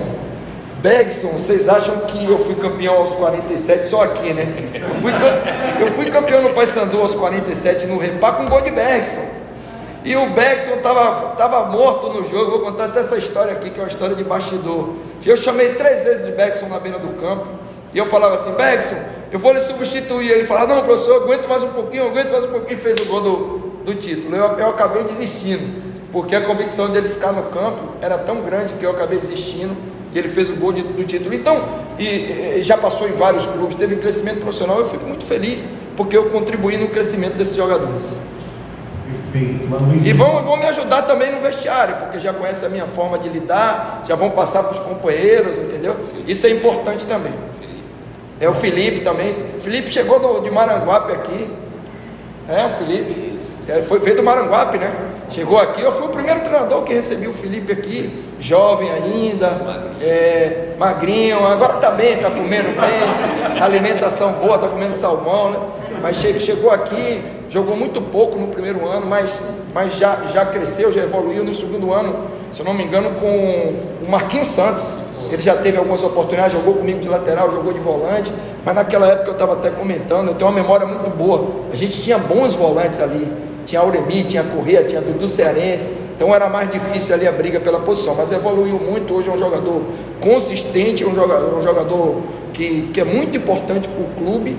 Bergson, 0.82 1.30
vocês 1.30 1.68
acham 1.68 2.00
que 2.02 2.24
eu 2.24 2.40
fui 2.40 2.56
campeão 2.56 2.96
aos 2.96 3.10
47 3.12 3.86
só 3.86 4.04
aqui, 4.04 4.34
né? 4.34 4.48
Eu 4.74 4.96
fui, 4.96 5.12
eu 5.82 5.92
fui 5.92 6.10
campeão 6.10 6.42
no 6.42 6.54
Paysandu 6.54 7.02
aos 7.02 7.14
47 7.14 7.88
no 7.88 7.98
Repá 7.98 8.32
com 8.34 8.46
gol 8.46 8.62
de 8.62 8.72
Bergson. 8.72 9.37
E 10.08 10.16
o 10.16 10.30
Bergson 10.30 10.76
estava 10.76 11.36
tava 11.36 11.66
morto 11.66 12.08
no 12.08 12.26
jogo. 12.26 12.52
Vou 12.52 12.60
contar 12.62 12.86
até 12.86 13.02
essa 13.02 13.18
história 13.18 13.52
aqui, 13.52 13.70
que 13.70 13.78
é 13.78 13.84
uma 13.84 13.90
história 13.90 14.16
de 14.16 14.24
bastidor. 14.24 14.94
Eu 15.26 15.36
chamei 15.36 15.74
três 15.74 16.06
vezes 16.06 16.28
o 16.28 16.32
Bergson 16.32 16.68
na 16.68 16.80
beira 16.80 16.98
do 16.98 17.10
campo. 17.20 17.50
E 17.94 17.98
eu 17.98 18.06
falava 18.06 18.36
assim: 18.36 18.54
Bergson, 18.54 18.96
eu 19.34 19.38
vou 19.38 19.52
lhe 19.52 19.60
substituir. 19.60 20.32
Ele 20.32 20.46
falava: 20.46 20.74
Não, 20.74 20.84
professor, 20.84 21.10
eu 21.12 21.24
aguento 21.24 21.50
mais 21.50 21.62
um 21.62 21.68
pouquinho, 21.68 22.04
eu 22.04 22.10
aguento 22.12 22.32
mais 22.32 22.46
um 22.46 22.52
pouquinho. 22.52 22.80
E 22.80 22.82
fez 22.82 22.98
o 23.00 23.06
gol 23.06 23.20
do, 23.20 23.58
do 23.84 23.96
título. 23.96 24.34
Eu, 24.34 24.46
eu 24.58 24.70
acabei 24.70 25.04
desistindo, 25.04 25.84
porque 26.14 26.38
a 26.38 26.42
convicção 26.42 26.90
dele 26.90 27.10
ficar 27.10 27.34
no 27.34 27.44
campo 27.50 27.84
era 28.00 28.18
tão 28.18 28.40
grande 28.40 28.76
que 28.76 28.86
eu 28.86 28.92
acabei 28.92 29.20
desistindo. 29.20 29.76
E 30.14 30.18
ele 30.18 30.30
fez 30.30 30.50
o 30.50 30.56
gol 30.56 30.72
de, 30.72 30.84
do 30.84 31.04
título. 31.04 31.36
Então, 31.36 31.66
e, 32.00 32.60
e, 32.60 32.64
já 32.64 32.78
passou 32.78 33.10
em 33.10 33.12
vários 33.12 33.46
clubes, 33.46 33.76
teve 33.76 33.98
crescimento 33.98 34.40
profissional. 34.40 34.80
Eu 34.80 34.86
fico 34.86 35.06
muito 35.06 35.26
feliz 35.26 35.68
porque 35.98 36.16
eu 36.16 36.30
contribuí 36.30 36.78
no 36.78 36.88
crescimento 36.88 37.34
desses 37.34 37.58
jogadores. 37.58 38.18
E 40.04 40.14
vão, 40.14 40.44
vão 40.44 40.58
me 40.58 40.66
ajudar 40.66 41.04
também 41.04 41.32
no 41.32 41.40
vestiário, 41.40 41.96
porque 41.98 42.20
já 42.20 42.34
conhecem 42.34 42.68
a 42.68 42.72
minha 42.72 42.86
forma 42.86 43.20
de 43.20 43.30
lidar, 43.30 44.04
já 44.06 44.16
vão 44.16 44.30
passar 44.32 44.64
para 44.64 44.74
os 44.74 44.80
companheiros, 44.80 45.58
entendeu? 45.58 45.96
Isso 46.28 46.48
é 46.48 46.50
importante 46.50 47.06
também. 47.06 47.34
É 48.40 48.48
o 48.48 48.54
Felipe 48.54 49.02
também. 49.02 49.36
O 49.58 49.62
Felipe 49.62 49.92
chegou 49.92 50.20
do, 50.20 50.42
de 50.42 50.52
Maranguape 50.52 51.14
aqui. 51.14 51.50
É, 52.48 52.66
o 52.66 52.70
Felipe. 52.70 53.38
É, 53.68 53.82
foi, 53.82 54.00
veio 54.00 54.16
do 54.16 54.24
Maranguape, 54.24 54.78
né? 54.78 54.94
Chegou 55.30 55.60
aqui, 55.60 55.82
eu 55.82 55.92
fui 55.92 56.06
o 56.06 56.10
primeiro 56.10 56.40
treinador 56.40 56.84
que 56.84 56.94
recebi 56.94 57.28
o 57.28 57.34
Felipe 57.34 57.74
aqui, 57.74 58.24
jovem 58.40 58.90
ainda, 58.90 59.50
magrinho, 59.50 59.98
é, 60.02 60.74
magrinho 60.80 61.46
agora 61.46 61.74
está 61.74 61.92
bem, 61.92 62.14
está 62.14 62.32
comendo 62.32 62.70
bem, 62.80 63.60
alimentação 63.62 64.32
boa, 64.34 64.56
está 64.56 64.70
comendo 64.70 64.94
salmão, 64.94 65.50
né? 65.50 65.60
Mas 66.02 66.18
chegou 66.18 66.72
aqui, 66.72 67.22
jogou 67.50 67.76
muito 67.76 68.02
pouco 68.02 68.38
no 68.38 68.48
primeiro 68.48 68.88
ano, 68.88 69.06
mas, 69.06 69.40
mas 69.74 69.96
já, 69.98 70.26
já 70.34 70.46
cresceu, 70.46 70.92
já 70.92 71.02
evoluiu 71.04 71.44
no 71.44 71.54
segundo 71.54 71.92
ano, 71.92 72.16
se 72.52 72.60
eu 72.60 72.66
não 72.66 72.74
me 72.74 72.84
engano, 72.84 73.12
com 73.20 73.28
o 74.06 74.10
Marquinhos 74.10 74.50
Santos. 74.50 74.96
Ele 75.32 75.42
já 75.42 75.56
teve 75.56 75.78
algumas 75.78 76.04
oportunidades, 76.04 76.54
jogou 76.54 76.76
comigo 76.76 77.00
de 77.00 77.10
lateral, 77.10 77.52
jogou 77.52 77.74
de 77.74 77.80
volante, 77.80 78.32
mas 78.64 78.76
naquela 78.76 79.08
época 79.08 79.30
eu 79.30 79.34
estava 79.34 79.54
até 79.54 79.70
comentando, 79.70 80.30
eu 80.30 80.36
tenho 80.36 80.50
uma 80.50 80.56
memória 80.56 80.88
muito 80.88 81.10
boa. 81.10 81.48
A 81.72 81.76
gente 81.76 82.02
tinha 82.02 82.18
bons 82.18 82.56
volantes 82.56 83.00
ali, 83.02 83.30
tinha 83.66 83.82
Auremi, 83.82 84.24
tinha 84.24 84.44
Corrêa, 84.44 84.86
tinha 84.86 85.02
Dudu 85.02 85.28
Cearense, 85.28 85.92
então 86.16 86.34
era 86.34 86.48
mais 86.48 86.70
difícil 86.70 87.14
ali 87.14 87.28
a 87.28 87.32
briga 87.32 87.60
pela 87.60 87.80
posição, 87.80 88.16
mas 88.16 88.32
evoluiu 88.32 88.80
muito. 88.80 89.14
Hoje 89.14 89.28
é 89.28 89.32
um 89.34 89.38
jogador 89.38 89.82
consistente, 90.22 91.06
um 91.06 91.14
jogador, 91.14 91.58
um 91.58 91.62
jogador 91.62 92.22
que, 92.54 92.90
que 92.94 93.02
é 93.02 93.04
muito 93.04 93.36
importante 93.36 93.90
para 93.90 94.02
o 94.02 94.08
clube 94.16 94.58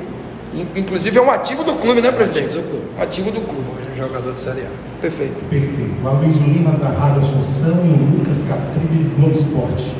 Inclusive 0.74 1.18
é 1.18 1.22
um 1.22 1.30
ativo 1.30 1.62
do 1.62 1.74
clube, 1.74 2.00
né, 2.00 2.10
presidente? 2.10 2.58
Ativo 2.58 2.62
do 2.62 2.68
clube. 2.68 2.86
Ativo 2.98 3.30
do 3.30 3.40
clube. 3.40 3.60
Hoje 3.60 3.88
é 3.90 3.92
um 3.92 4.08
jogador 4.08 4.32
de 4.32 4.40
Série 4.40 4.60
A. 4.62 4.70
Perfeito. 5.00 5.44
Perfeito. 5.44 6.04
O 6.04 6.08
Aloysio 6.08 6.42
Lima 6.42 6.72
da 6.72 6.88
Rádio 6.88 7.20
Assunção 7.20 7.76
e 7.84 7.88
o 7.88 8.18
Lucas 8.18 8.44
Catrilli 8.48 9.10
Globo 9.16 9.34
Esporte. 9.34 9.92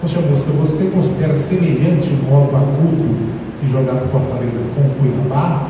Poxa, 0.00 0.20
Mosca, 0.20 0.50
você 0.52 0.84
considera 0.86 1.34
semelhante 1.34 2.08
o 2.10 2.30
modo 2.30 2.56
agudo 2.56 3.32
de 3.62 3.70
jogar 3.70 3.94
no 3.94 4.08
Fortaleza 4.08 4.58
com 4.74 4.80
o 4.80 4.90
Cuiabá? 5.00 5.68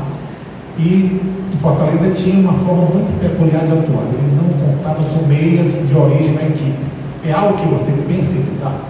E 0.79 1.20
o 1.53 1.57
Fortaleza 1.59 2.11
tinha 2.11 2.40
uma 2.40 2.55
forma 2.64 2.87
muito 2.87 3.20
peculiar 3.20 3.64
de 3.64 3.72
atuar. 3.72 4.05
Eles 4.12 4.33
não 4.35 4.77
contavam 4.77 5.05
com 5.05 5.27
meias 5.27 5.87
de 5.87 5.96
origem 5.96 6.33
na 6.33 6.42
equipe. 6.42 6.85
É 7.24 7.33
algo 7.33 7.57
que 7.57 7.66
você 7.68 7.92
pensa 8.09 8.33
em 8.33 8.40
mudar? 8.40 8.81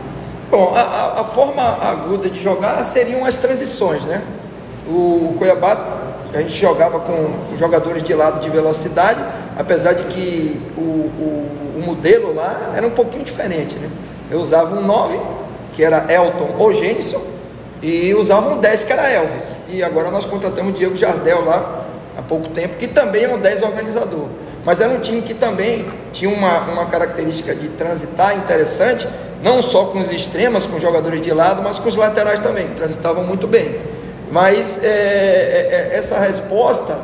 Bom, 0.50 0.72
a, 0.74 1.20
a 1.20 1.24
forma 1.24 1.62
aguda 1.62 2.30
de 2.30 2.40
jogar 2.40 2.82
seriam 2.84 3.24
as 3.24 3.36
transições, 3.36 4.04
né? 4.06 4.22
O 4.86 5.34
Cuiabá, 5.38 6.02
a 6.32 6.38
gente 6.38 6.54
jogava 6.54 7.00
com 7.00 7.56
jogadores 7.56 8.02
de 8.02 8.12
lado 8.12 8.40
de 8.40 8.50
velocidade, 8.50 9.22
apesar 9.56 9.94
de 9.94 10.04
que 10.04 10.60
o, 10.76 10.80
o, 10.80 11.48
o 11.76 11.82
modelo 11.84 12.34
lá 12.34 12.72
era 12.76 12.86
um 12.86 12.90
pouquinho 12.90 13.24
diferente. 13.24 13.76
Né? 13.76 13.88
Eu 14.30 14.40
usava 14.40 14.74
um 14.76 14.84
9, 14.84 15.18
que 15.74 15.82
era 15.82 16.12
Elton 16.12 16.56
ou 16.58 16.74
Gênison, 16.74 17.22
e 17.82 18.14
usava 18.14 18.50
um 18.50 18.60
10, 18.60 18.84
que 18.84 18.92
era 18.92 19.10
Elvis. 19.10 19.44
E 19.68 19.82
agora 19.82 20.10
nós 20.10 20.24
contratamos 20.24 20.72
o 20.72 20.74
Diego 20.74 20.96
Jardel 20.96 21.44
lá 21.44 21.84
há 22.16 22.22
pouco 22.22 22.48
tempo, 22.48 22.76
que 22.76 22.86
também 22.86 23.24
é 23.24 23.28
um 23.28 23.38
10 23.38 23.62
organizador. 23.62 24.26
Mas 24.64 24.80
era 24.80 24.92
um 24.92 25.00
time 25.00 25.20
que 25.20 25.34
também 25.34 25.86
tinha 26.12 26.30
uma, 26.30 26.60
uma 26.60 26.86
característica 26.86 27.54
de 27.54 27.68
transitar 27.68 28.36
interessante, 28.36 29.06
não 29.42 29.60
só 29.60 29.86
com 29.86 29.98
os 29.98 30.10
extremos, 30.10 30.66
com 30.66 30.76
os 30.76 30.82
jogadores 30.82 31.20
de 31.20 31.32
lado, 31.32 31.62
mas 31.62 31.78
com 31.78 31.88
os 31.88 31.96
laterais 31.96 32.40
também, 32.40 32.68
que 32.68 32.74
transitavam 32.74 33.24
muito 33.24 33.46
bem. 33.46 33.78
Mas 34.30 34.82
é, 34.82 34.88
é, 34.88 35.90
é, 35.92 35.96
essa 35.96 36.18
resposta 36.18 36.98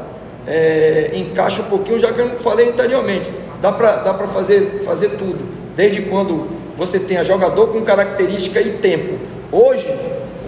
é, 0.47 1.11
encaixa 1.15 1.63
um 1.63 1.67
pouquinho, 1.67 1.99
já 1.99 2.13
que 2.13 2.21
eu 2.21 2.39
falei 2.39 2.69
anteriormente. 2.69 3.31
Dá 3.61 3.71
para 3.71 4.27
fazer, 4.29 4.83
fazer 4.85 5.11
tudo, 5.11 5.39
desde 5.77 6.03
quando 6.03 6.49
você 6.77 6.99
tenha 6.99 7.23
jogador 7.23 7.69
com 7.69 7.83
característica 7.83 8.61
e 8.61 8.79
tempo. 8.79 9.19
Hoje, 9.53 9.87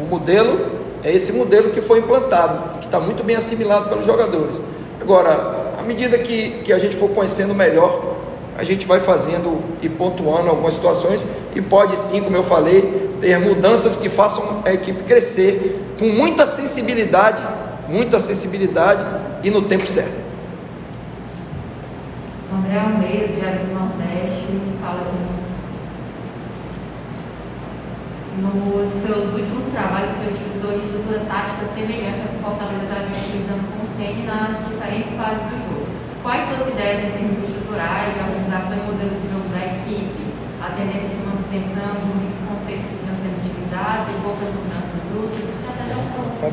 o 0.01 0.07
modelo 0.09 0.67
é 1.05 1.13
esse 1.13 1.33
modelo 1.33 1.71
que 1.71 1.83
foi 1.83 1.99
implantado, 1.99 2.79
que 2.79 2.87
está 2.87 2.99
muito 2.99 3.23
bem 3.23 3.37
assimilado 3.37 3.91
pelos 3.91 4.07
jogadores. 4.07 4.61
Agora, 5.01 5.73
à 5.79 5.83
medida 5.83 6.17
que, 6.17 6.63
que 6.65 6.73
a 6.73 6.79
gente 6.79 6.97
for 6.97 7.11
conhecendo 7.11 7.55
melhor, 7.55 8.13
a 8.57 8.65
gente 8.65 8.87
vai 8.87 9.01
fazendo 9.01 9.59
e 9.83 9.89
pontuando 9.89 10.49
algumas 10.49 10.75
situações 10.75 11.27
e 11.55 11.61
pode 11.61 11.99
sim, 11.99 12.23
como 12.23 12.37
eu 12.37 12.43
falei, 12.43 13.11
ter 13.21 13.39
mudanças 13.39 13.97
que 13.97 14.09
façam 14.09 14.63
a 14.65 14.73
equipe 14.73 15.03
crescer 15.03 15.81
com 15.99 16.07
muita 16.07 16.47
sensibilidade, 16.47 17.43
muita 17.89 18.19
sensibilidade 18.19 19.05
e 19.43 19.51
no 19.51 19.63
tempo 19.63 19.87
certo. 19.87 20.23
André 22.53 22.79
Almeida, 22.79 23.29
Diário 23.29 23.67
do 23.67 23.75
Nordeste, 23.75 24.47
fala 24.81 25.07
que 25.09 25.17
nos, 28.43 28.55
nos 28.55 28.91
seus 29.03 29.33
últimos 29.33 29.67
trabalhos 29.67 30.13
você 30.15 30.35
utilizou 30.35 30.77
estrutura 30.77 31.21
tática 31.29 31.65
semelhante 31.75 32.21
à 32.21 32.29
que 32.29 32.37
o 32.37 32.41
Fortaleza 32.41 32.87
já 32.89 32.99
vem 33.01 33.13
utilizando 33.13 33.65
com 33.73 33.83
o 33.83 33.89
Ceni 33.97 34.27
nas 34.27 34.59
diferentes 34.69 35.13
fases 35.17 35.43
do 35.49 35.57
jogo. 35.65 35.87
Quais 36.23 36.45
suas 36.49 36.69
ideias 36.69 37.05
em 37.05 37.11
termos 37.11 37.39
estruturais, 37.49 38.15
de 38.15 38.21
organização 38.21 38.77
e 38.77 38.83
modelo 38.87 39.17
de 39.21 39.27
jogo 39.33 39.49
da 39.49 39.65
equipe? 39.67 40.23
a 40.63 40.71
tendência 40.77 41.09
de 41.09 41.17
manutenção 41.17 41.91
de 41.99 42.07
muitos 42.15 42.39
conceitos 42.47 42.87
que 42.87 42.95
vinham 43.03 43.15
sendo 43.17 43.35
utilizados 43.43 44.07
e 44.07 44.23
poucas 44.23 44.49
mudanças? 44.55 44.92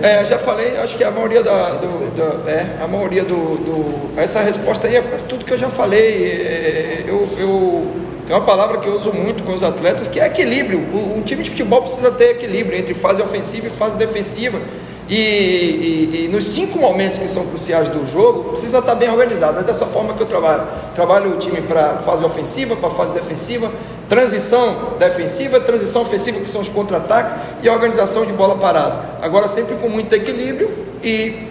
É, 0.02 0.24
já 0.24 0.38
falei, 0.38 0.78
acho 0.78 0.95
que 0.95 1.04
a 1.04 1.10
maioria 1.10 1.41
da, 1.41 1.72
do, 1.72 1.88
do, 1.88 2.50
é, 2.50 2.78
a 2.80 2.88
maioria 2.88 3.24
do, 3.24 3.58
do, 3.58 4.19
essa 4.19 4.39
resposta 4.41 4.88
aí 4.88 4.95
é 4.95 5.02
tudo 5.28 5.43
que 5.43 5.52
eu 5.52 5.58
já 5.58 5.69
falei. 5.69 6.24
É, 6.26 7.04
eu, 7.08 7.28
eu 7.38 7.88
tem 8.28 8.36
uma 8.36 8.45
palavra 8.45 8.78
que 8.78 8.88
eu 8.88 8.93
uso 8.95 9.12
muito 9.12 9.41
com 9.43 9.52
os 9.52 9.63
atletas 9.63 10.08
que 10.08 10.19
é 10.19 10.28
equilíbrio. 10.28 10.80
O, 10.93 11.17
o 11.17 11.24
time 11.24 11.41
de 11.41 11.50
futebol 11.50 11.82
precisa 11.82 12.12
ter 12.12 12.30
equilíbrio 12.30 12.78
entre 12.78 12.93
fase 12.93 13.19
ofensiva 13.24 13.65
e 13.65 13.69
fase 13.72 13.98
defensiva. 13.98 14.62
E, 15.10 15.15
e, 15.15 16.26
e, 16.26 16.28
nos 16.28 16.45
cinco 16.45 16.78
momentos 16.78 17.17
que 17.17 17.28
são 17.28 17.43
cruciais 17.48 17.89
do 17.89 18.06
jogo, 18.06 18.52
precisa 18.52 18.78
estar 18.78 18.93
bem 18.93 19.10
organizado. 19.10 19.60
É 19.60 19.63
dessa 19.63 19.88
forma 19.88 20.13
que 20.13 20.22
eu 20.22 20.28
trabalho. 20.28 20.63
Trabalho 20.93 21.34
o 21.34 21.38
time 21.38 21.62
para 21.62 21.98
fase 21.98 22.24
ofensiva, 22.24 22.76
para 22.76 22.91
fase 22.91 23.15
defensiva, 23.15 23.72
transição 24.08 24.93
defensiva, 25.00 25.60
transição 25.60 26.04
ofensiva, 26.04 26.39
que 26.39 26.48
são 26.48 26.62
os 26.62 26.69
contra-ataques, 26.69 27.36
e 27.63 27.67
a 27.67 27.74
organização 27.74 28.24
de 28.24 28.32
bola 28.34 28.58
parada. 28.58 29.17
Agora, 29.19 29.48
sempre 29.48 29.78
com 29.78 29.89
muito 29.89 30.13
equilíbrio 30.13 30.69
e 31.04 31.48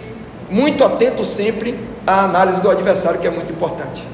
muito 0.49 0.81
atento 0.85 1.25
sempre 1.25 1.77
à 2.07 2.23
análise 2.23 2.61
do 2.61 2.69
adversário, 2.69 3.19
que 3.19 3.27
é 3.27 3.31
muito 3.31 3.51
importante. 3.51 4.07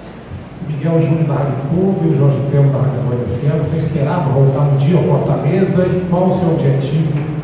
Miguel 0.67 0.99
Júnior 0.99 1.27
da 1.27 1.33
Rádio 1.35 1.55
Povo 1.69 2.01
e 2.03 2.13
o 2.15 2.17
Jorge 2.17 2.37
Temo 2.51 2.71
da 2.71 2.79
Rádio 2.79 3.37
Fiel, 3.39 3.63
você 3.63 3.77
esperava 3.77 4.27
voltar 4.31 4.61
um 4.61 4.77
dia 4.77 4.97
ao 4.97 5.03
Fortaleza 5.03 5.85
e 5.85 6.07
qual 6.09 6.29
o 6.29 6.39
seu 6.39 6.49
objetivo 6.49 7.34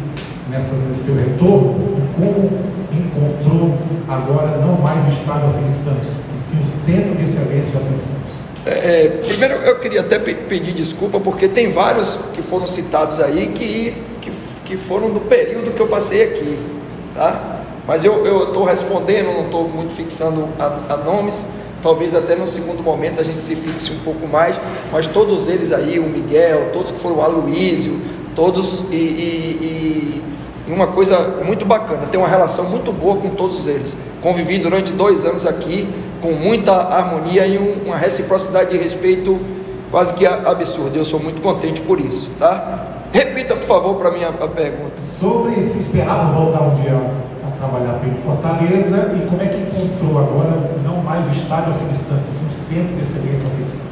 nessa, 0.52 0.76
nesse 0.76 1.06
seu 1.06 1.16
retorno 1.16 2.02
como 2.16 2.52
encontrou 2.92 3.78
agora 4.08 4.58
não 4.58 4.78
mais 4.82 5.08
o 5.08 5.10
Estado 5.10 5.46
Alcide 5.46 5.72
Santos, 5.72 6.10
e 6.36 6.40
sim 6.40 6.60
o 6.60 6.66
Centro 6.66 7.16
de 7.16 7.24
Excelência 7.24 7.80
Alcide 7.80 8.02
Santos? 8.02 8.32
É, 8.66 9.06
é, 9.06 9.08
primeiro 9.26 9.56
eu 9.56 9.80
queria 9.80 10.02
até 10.02 10.20
pedir 10.20 10.74
desculpa 10.74 11.20
porque 11.20 11.48
tem 11.48 11.72
vários 11.72 12.20
que 12.34 12.44
foram 12.44 12.68
citados 12.68 13.20
aí 13.20 13.48
que, 13.48 13.96
que, 14.22 14.32
que 14.66 14.78
foram 14.78 15.10
do 15.10 15.22
período 15.22 15.72
que 15.72 15.80
eu 15.80 15.88
passei 15.88 16.24
aqui, 16.24 16.60
tá? 17.16 17.62
Mas 17.88 18.04
eu 18.04 18.44
estou 18.44 18.64
respondendo, 18.64 19.34
não 19.34 19.46
estou 19.46 19.68
muito 19.68 19.94
fixando 19.94 20.48
a, 20.60 20.94
a, 20.94 20.98
nomes, 20.98 21.48
talvez 21.82 22.14
até 22.14 22.36
no 22.36 22.46
segundo 22.46 22.84
momento 22.84 23.20
a 23.20 23.24
gente 23.24 23.40
se 23.40 23.56
fixe 23.56 23.92
um 23.92 24.00
pouco 24.00 24.28
mais, 24.28 24.62
mas 24.92 25.08
todos 25.08 25.48
eles 25.48 25.72
aí, 25.72 25.98
o 25.98 26.04
Miguel, 26.04 26.70
todos 26.72 26.92
que 26.92 27.00
foram 27.00 27.16
o 27.16 27.22
Aloísio, 27.22 28.00
todos 28.36 28.86
e, 28.92 28.96
e, 28.96 29.58
e 29.60 30.31
uma 30.68 30.88
coisa 30.88 31.42
muito 31.44 31.66
bacana, 31.66 32.04
tenho 32.10 32.24
uma 32.24 32.30
relação 32.30 32.66
muito 32.66 32.92
boa 32.92 33.18
com 33.18 33.30
todos 33.32 33.68
eles. 33.68 33.98
Convivi 34.22 34.60
durante 34.60 34.94
dois 34.94 35.26
anos 35.26 35.46
aqui 35.46 35.88
com 36.22 36.32
muita 36.34 36.72
harmonia 36.74 37.46
e 37.48 37.58
uma 37.58 37.98
reciprocidade 37.98 38.72
de 38.72 38.78
respeito 38.78 39.40
quase 39.90 40.14
que 40.14 40.26
absurda. 40.26 40.98
Eu 40.98 41.06
sou 41.06 41.20
muito 41.20 41.42
contente 41.42 41.82
por 41.82 42.00
isso, 42.00 42.30
tá? 42.40 42.88
Repita, 43.12 43.56
por 43.56 43.66
favor, 43.66 43.96
para 43.96 44.12
mim 44.12 44.24
a 44.24 44.32
pergunta. 44.48 45.02
Sobre 45.02 45.62
se 45.62 45.80
esperava 45.80 46.32
voltar 46.32 46.62
um 46.62 46.82
dia 46.82 46.96
a 47.46 47.52
trabalhar 47.58 48.00
pelo 48.00 48.16
Fortaleza 48.16 49.14
e 49.18 49.28
como 49.28 49.42
é 49.42 49.48
que 49.48 49.58
encontrou 49.58 50.20
agora 50.20 50.72
não 50.84 50.98
mais 50.98 51.26
o 51.28 51.32
estádio 51.32 51.74
Alcides 51.74 51.98
Santos, 51.98 52.28
sim 52.28 52.46
o 52.48 52.52
centro 52.52 52.96
de 52.96 53.02
excelência 53.02 53.46
Alcides 53.46 53.72
Santos? 53.72 53.91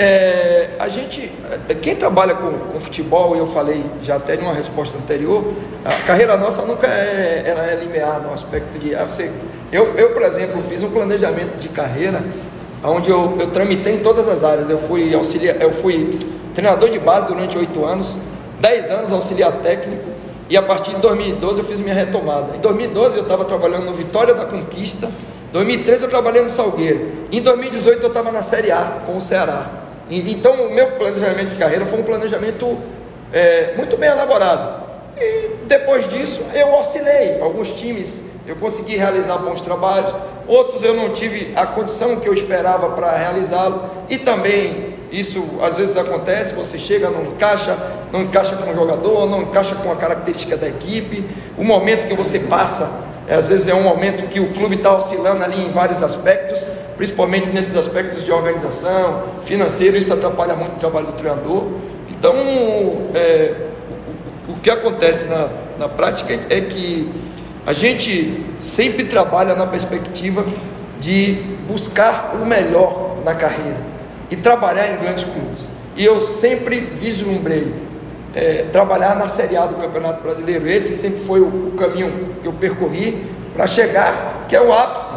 É, 0.00 0.68
a 0.78 0.88
gente, 0.88 1.28
quem 1.82 1.96
trabalha 1.96 2.32
com, 2.32 2.52
com 2.52 2.78
futebol, 2.78 3.34
eu 3.34 3.48
falei 3.48 3.84
já 4.00 4.14
até 4.14 4.36
em 4.36 4.38
uma 4.38 4.54
resposta 4.54 4.96
anterior, 4.96 5.52
a 5.84 5.92
carreira 6.06 6.36
nossa 6.36 6.62
nunca 6.62 6.86
é, 6.86 7.42
ela 7.44 7.66
é 7.66 7.74
linear 7.74 8.22
no 8.22 8.32
aspecto 8.32 8.78
de. 8.78 8.94
Ah, 8.94 9.02
você, 9.02 9.28
eu, 9.72 9.96
eu, 9.96 10.10
por 10.10 10.22
exemplo, 10.22 10.62
fiz 10.62 10.84
um 10.84 10.90
planejamento 10.90 11.58
de 11.58 11.68
carreira 11.68 12.22
onde 12.84 13.10
eu, 13.10 13.38
eu 13.40 13.48
tramitei 13.48 13.96
em 13.96 13.98
todas 13.98 14.28
as 14.28 14.44
áreas. 14.44 14.70
Eu 14.70 14.78
fui 14.78 15.12
auxiliar, 15.12 15.60
eu 15.60 15.72
fui 15.72 16.16
treinador 16.54 16.90
de 16.90 17.00
base 17.00 17.26
durante 17.26 17.58
oito 17.58 17.84
anos, 17.84 18.16
dez 18.60 18.92
anos 18.92 19.10
auxiliar 19.10 19.50
técnico, 19.54 20.10
e 20.48 20.56
a 20.56 20.62
partir 20.62 20.92
de 20.92 20.98
2012 20.98 21.58
eu 21.58 21.64
fiz 21.64 21.80
minha 21.80 21.94
retomada. 21.96 22.54
Em 22.54 22.60
2012 22.60 23.16
eu 23.16 23.24
estava 23.24 23.44
trabalhando 23.44 23.86
no 23.86 23.94
Vitória 23.94 24.32
da 24.32 24.44
Conquista, 24.44 25.06
em 25.08 25.52
2013 25.52 26.04
eu 26.04 26.08
trabalhei 26.08 26.40
no 26.40 26.48
Salgueiro, 26.48 27.10
em 27.32 27.42
2018 27.42 28.00
eu 28.00 28.06
estava 28.06 28.30
na 28.30 28.42
Série 28.42 28.70
A 28.70 29.00
com 29.04 29.16
o 29.16 29.20
Ceará. 29.20 29.77
Então, 30.10 30.66
o 30.66 30.74
meu 30.74 30.92
planejamento 30.92 31.50
de 31.50 31.56
carreira 31.56 31.84
foi 31.86 32.00
um 32.00 32.04
planejamento 32.04 32.78
é, 33.32 33.74
muito 33.76 33.96
bem 33.96 34.08
elaborado. 34.08 34.86
E 35.16 35.50
depois 35.66 36.08
disso, 36.08 36.42
eu 36.54 36.74
oscilei. 36.74 37.40
Alguns 37.40 37.70
times 37.70 38.22
eu 38.46 38.56
consegui 38.56 38.96
realizar 38.96 39.36
bons 39.38 39.60
trabalhos, 39.60 40.14
outros 40.46 40.82
eu 40.82 40.94
não 40.94 41.10
tive 41.10 41.52
a 41.54 41.66
condição 41.66 42.16
que 42.16 42.26
eu 42.26 42.32
esperava 42.32 42.90
para 42.90 43.14
realizá-lo. 43.14 43.90
E 44.08 44.16
também 44.16 44.96
isso 45.12 45.44
às 45.62 45.76
vezes 45.76 45.96
acontece, 45.96 46.54
você 46.54 46.78
chega, 46.78 47.10
não 47.10 47.24
encaixa, 47.24 47.76
não 48.12 48.22
encaixa 48.22 48.56
com 48.56 48.70
o 48.70 48.74
jogador, 48.74 49.28
não 49.28 49.42
encaixa 49.42 49.74
com 49.74 49.90
a 49.90 49.96
característica 49.96 50.56
da 50.56 50.68
equipe. 50.68 51.28
O 51.58 51.64
momento 51.64 52.08
que 52.08 52.14
você 52.14 52.38
passa, 52.38 52.90
às 53.34 53.48
vezes 53.48 53.68
é 53.68 53.74
um 53.74 53.82
momento 53.82 54.28
que 54.28 54.40
o 54.40 54.52
clube 54.54 54.76
está 54.76 54.96
oscilando 54.96 55.42
ali 55.44 55.64
em 55.64 55.70
vários 55.70 56.02
aspectos 56.02 56.64
principalmente 56.98 57.50
nesses 57.50 57.76
aspectos 57.76 58.24
de 58.24 58.32
organização, 58.32 59.22
financeiro, 59.42 59.96
isso 59.96 60.12
atrapalha 60.12 60.56
muito 60.56 60.74
o 60.74 60.78
trabalho 60.80 61.06
do 61.06 61.12
treinador. 61.12 61.68
Então, 62.10 62.34
é, 63.14 63.54
o, 64.48 64.52
o, 64.52 64.56
que 64.56 64.68
acontece 64.68 65.28
na, 65.28 65.48
na 65.78 65.88
prática 65.88 66.34
é 66.50 66.60
que 66.60 67.08
a 67.64 67.72
gente 67.72 68.44
sempre 68.58 69.04
trabalha 69.04 69.54
na 69.54 69.64
perspectiva 69.64 70.44
de 70.98 71.34
buscar 71.68 72.34
o 72.34 72.44
melhor 72.44 73.18
na 73.24 73.36
carreira 73.36 73.78
e 74.28 74.34
trabalhar 74.34 74.92
em 74.92 74.96
grandes 74.96 75.22
clubes. 75.22 75.66
E 75.96 76.04
eu 76.04 76.20
sempre 76.20 76.80
vislumbrei 76.80 77.72
é, 78.34 78.66
trabalhar 78.72 79.16
na 79.16 79.26
Série 79.26 79.56
A 79.56 79.66
do 79.66 79.76
Campeonato 79.76 80.22
Brasileiro. 80.22 80.68
Esse 80.68 80.94
sempre 80.94 81.20
foi 81.20 81.40
o, 81.40 81.46
o 81.46 81.72
caminho 81.76 82.36
que 82.42 82.48
eu 82.48 82.52
percorri 82.52 83.26
para 83.54 83.66
chegar, 83.66 84.46
que 84.48 84.54
é 84.54 84.60
o 84.60 84.72
ápice 84.72 85.14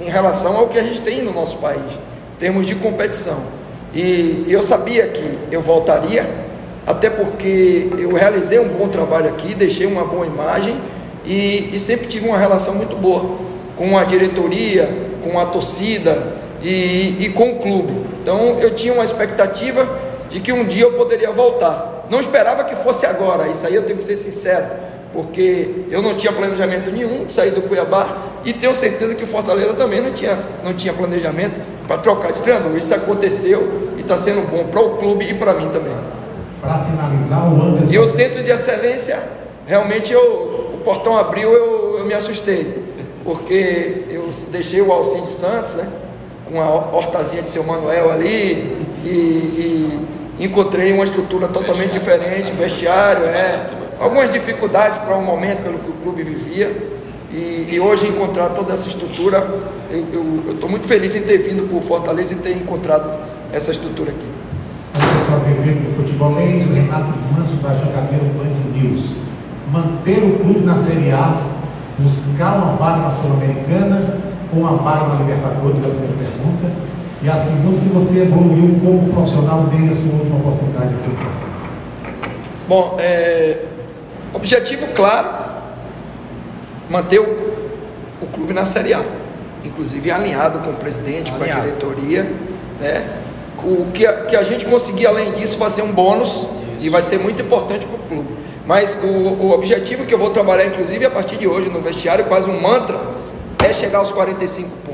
em 0.00 0.10
relação 0.10 0.56
ao 0.56 0.68
que 0.68 0.78
a 0.78 0.82
gente 0.82 1.00
tem 1.00 1.22
no 1.22 1.32
nosso 1.32 1.58
país, 1.58 1.92
em 1.92 2.38
termos 2.38 2.66
de 2.66 2.74
competição. 2.74 3.38
E 3.94 4.44
eu 4.48 4.62
sabia 4.62 5.06
que 5.08 5.38
eu 5.50 5.60
voltaria, 5.60 6.28
até 6.86 7.08
porque 7.10 7.88
eu 7.98 8.14
realizei 8.14 8.58
um 8.58 8.68
bom 8.68 8.88
trabalho 8.88 9.28
aqui, 9.28 9.54
deixei 9.54 9.86
uma 9.86 10.04
boa 10.04 10.26
imagem 10.26 10.76
e, 11.24 11.70
e 11.72 11.78
sempre 11.78 12.06
tive 12.06 12.28
uma 12.28 12.38
relação 12.38 12.74
muito 12.74 12.96
boa 12.96 13.36
com 13.76 13.96
a 13.96 14.04
diretoria, 14.04 14.88
com 15.22 15.38
a 15.38 15.46
torcida 15.46 16.36
e, 16.62 17.16
e 17.20 17.32
com 17.34 17.52
o 17.52 17.56
clube. 17.56 17.92
Então 18.22 18.58
eu 18.60 18.74
tinha 18.74 18.92
uma 18.92 19.04
expectativa 19.04 19.88
de 20.30 20.40
que 20.40 20.52
um 20.52 20.64
dia 20.64 20.84
eu 20.84 20.92
poderia 20.92 21.30
voltar. 21.30 22.06
Não 22.10 22.20
esperava 22.20 22.64
que 22.64 22.76
fosse 22.76 23.06
agora, 23.06 23.48
isso 23.48 23.66
aí 23.66 23.74
eu 23.74 23.84
tenho 23.84 23.98
que 23.98 24.04
ser 24.04 24.16
sincero 24.16 24.66
porque 25.12 25.86
eu 25.90 26.02
não 26.02 26.14
tinha 26.14 26.32
planejamento 26.32 26.90
nenhum 26.90 27.24
de 27.24 27.32
sair 27.32 27.50
do 27.50 27.62
Cuiabá 27.62 28.18
e 28.44 28.52
tenho 28.52 28.74
certeza 28.74 29.14
que 29.14 29.24
o 29.24 29.26
Fortaleza 29.26 29.74
também 29.74 30.00
não 30.00 30.12
tinha, 30.12 30.38
não 30.62 30.74
tinha 30.74 30.92
planejamento 30.92 31.60
para 31.86 31.98
trocar 31.98 32.32
de 32.32 32.42
treinador. 32.42 32.76
Isso 32.76 32.94
aconteceu 32.94 33.90
e 33.96 34.00
está 34.00 34.16
sendo 34.16 34.48
bom 34.48 34.64
para 34.64 34.80
o 34.80 34.96
clube 34.96 35.28
e 35.28 35.34
para 35.34 35.54
mim 35.54 35.68
também. 35.70 35.94
Para 36.60 36.78
finalizar, 36.84 37.52
o 37.52 37.62
Anderson. 37.62 37.92
E 37.92 37.98
o 37.98 38.06
centro 38.06 38.42
de 38.42 38.50
excelência, 38.50 39.22
realmente 39.66 40.12
eu, 40.12 40.72
o 40.74 40.80
portão 40.84 41.16
abriu, 41.16 41.52
eu, 41.52 41.98
eu 41.98 42.04
me 42.04 42.14
assustei, 42.14 42.84
porque 43.24 44.04
eu 44.10 44.28
deixei 44.50 44.82
o 44.82 44.92
Alcide 44.92 45.30
Santos, 45.30 45.74
né, 45.74 45.88
com 46.46 46.60
a 46.60 46.68
hortazinha 46.68 47.42
de 47.42 47.50
seu 47.50 47.62
Manuel 47.62 48.10
ali 48.10 48.76
e, 49.04 49.08
e 49.08 50.06
encontrei 50.38 50.92
uma 50.92 51.04
estrutura 51.04 51.48
totalmente 51.48 51.92
diferente, 51.92 52.52
vestiário, 52.52 53.24
é 53.24 53.70
algumas 53.98 54.30
dificuldades 54.30 54.98
para 54.98 55.16
o 55.16 55.20
um 55.20 55.24
momento 55.24 55.62
pelo 55.62 55.78
que 55.78 55.90
o 55.90 55.94
clube 55.94 56.22
vivia. 56.22 56.98
E, 57.30 57.68
e 57.72 57.80
hoje 57.80 58.06
encontrar 58.06 58.48
toda 58.50 58.72
essa 58.72 58.88
estrutura, 58.88 59.46
eu 59.90 60.52
estou 60.54 60.68
muito 60.68 60.86
feliz 60.86 61.14
em 61.14 61.22
ter 61.22 61.38
vindo 61.38 61.68
para 61.68 61.76
o 61.76 61.80
Fortaleza 61.82 62.32
e 62.32 62.36
ter 62.36 62.52
encontrado 62.52 63.10
essa 63.52 63.70
estrutura 63.70 64.10
aqui. 64.10 64.26
Azevedo 65.34 65.84
do 65.84 65.96
Futebolês, 65.96 66.64
o 66.64 66.72
Renato 66.72 67.12
Manso 67.36 67.54
da 67.56 67.74
Jangadeiro 67.74 68.24
Band 68.34 68.78
News. 68.78 69.16
Manter 69.70 70.24
o 70.24 70.38
clube 70.38 70.60
na 70.60 70.74
Série 70.74 71.10
A, 71.10 71.42
buscar 71.98 72.56
uma 72.56 72.76
vaga 72.76 73.02
na 73.02 73.10
Sul-Americana 73.10 74.16
ou 74.54 74.60
uma 74.60 74.76
vaga 74.76 75.08
na 75.08 75.14
Libertadores, 75.16 75.76
é 75.76 75.86
a 75.86 75.90
primeira 75.90 76.14
pergunta. 76.16 76.72
E 77.22 77.28
a 77.28 77.36
segunda, 77.36 77.80
que 77.80 77.88
você 77.88 78.22
evoluiu 78.22 78.78
como 78.80 79.12
profissional 79.12 79.64
desde 79.64 79.90
a 79.90 79.94
sua 79.94 80.18
última 80.18 80.38
oportunidade 80.38 80.94
aqui. 80.94 82.12
Bom, 82.68 82.96
é, 82.98 83.64
Objetivo 84.32 84.86
claro, 84.88 85.28
manter 86.90 87.18
o, 87.18 87.24
o 88.22 88.26
clube 88.26 88.52
na 88.52 88.64
Série 88.64 88.92
A, 88.92 89.02
inclusive 89.64 90.10
alinhado 90.10 90.58
com 90.58 90.70
o 90.70 90.74
presidente, 90.74 91.32
alinhado. 91.32 91.52
com 91.52 91.58
a 91.58 91.60
diretoria, 91.62 92.32
né? 92.80 93.18
O 93.64 93.90
que 93.92 94.06
a, 94.06 94.24
que 94.24 94.36
a 94.36 94.42
gente 94.42 94.64
conseguir 94.66 95.06
além 95.06 95.32
disso 95.32 95.58
vai 95.58 95.70
ser 95.70 95.82
um 95.82 95.90
bônus 95.90 96.28
Isso. 96.28 96.50
e 96.80 96.88
vai 96.88 97.02
ser 97.02 97.18
muito 97.18 97.42
importante 97.42 97.86
para 97.86 97.96
o 97.96 97.98
clube. 97.98 98.28
Mas 98.66 98.96
o, 99.02 99.06
o 99.06 99.50
objetivo 99.50 100.04
que 100.04 100.14
eu 100.14 100.18
vou 100.18 100.30
trabalhar, 100.30 100.66
inclusive 100.66 101.04
a 101.04 101.10
partir 101.10 101.36
de 101.36 101.48
hoje 101.48 101.68
no 101.68 101.80
vestiário, 101.80 102.26
quase 102.26 102.48
um 102.48 102.60
mantra, 102.60 103.00
é 103.66 103.72
chegar 103.72 103.98
aos 103.98 104.12
45 104.12 104.68
pontos. 104.68 104.87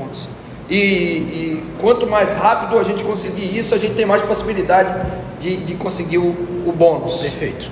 E, 0.69 0.75
e, 0.75 1.63
quanto 1.79 2.07
mais 2.07 2.33
rápido 2.33 2.79
a 2.79 2.83
gente 2.83 3.03
conseguir 3.03 3.57
isso, 3.57 3.75
a 3.75 3.77
gente 3.77 3.93
tem 3.93 4.05
mais 4.05 4.23
possibilidade 4.23 4.95
de, 5.39 5.57
de 5.57 5.75
conseguir 5.75 6.17
o, 6.17 6.29
o 6.65 6.73
bônus. 6.75 7.17
Perfeito. 7.17 7.69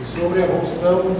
E 0.00 0.04
sobre 0.04 0.40
a 0.40 0.44
evolução 0.44 1.14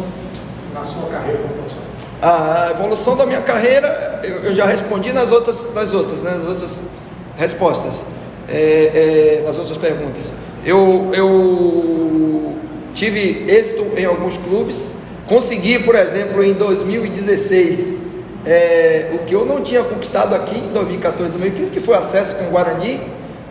na 0.72 0.82
sua 0.82 1.08
carreira 1.08 1.40
como 1.42 1.54
profissional? 1.54 1.84
A 2.22 2.70
evolução 2.70 3.14
da 3.16 3.26
minha 3.26 3.42
carreira, 3.42 4.20
eu, 4.22 4.44
eu 4.44 4.54
já 4.54 4.64
respondi 4.64 5.12
nas 5.12 5.30
outras, 5.30 5.72
nas 5.74 5.92
outras, 5.92 6.22
né, 6.22 6.30
nas 6.30 6.46
outras 6.46 6.80
respostas, 7.36 8.04
é, 8.48 9.40
é, 9.40 9.42
nas 9.46 9.58
outras 9.58 9.76
perguntas. 9.76 10.32
Eu, 10.64 11.10
eu 11.12 12.54
tive 12.94 13.44
êxito 13.48 13.86
em 13.98 14.06
alguns 14.06 14.38
clubes, 14.38 14.90
consegui, 15.26 15.78
por 15.80 15.94
exemplo, 15.94 16.42
em 16.42 16.54
2016 16.54 18.03
é, 18.46 19.10
o 19.14 19.18
que 19.18 19.34
eu 19.34 19.44
não 19.44 19.62
tinha 19.62 19.82
conquistado 19.82 20.34
aqui 20.34 20.58
em 20.58 20.68
2014, 20.72 21.30
2015, 21.30 21.70
que 21.70 21.80
foi 21.80 21.96
acesso 21.96 22.36
com 22.36 22.44
o 22.44 22.50
Guarani. 22.50 23.00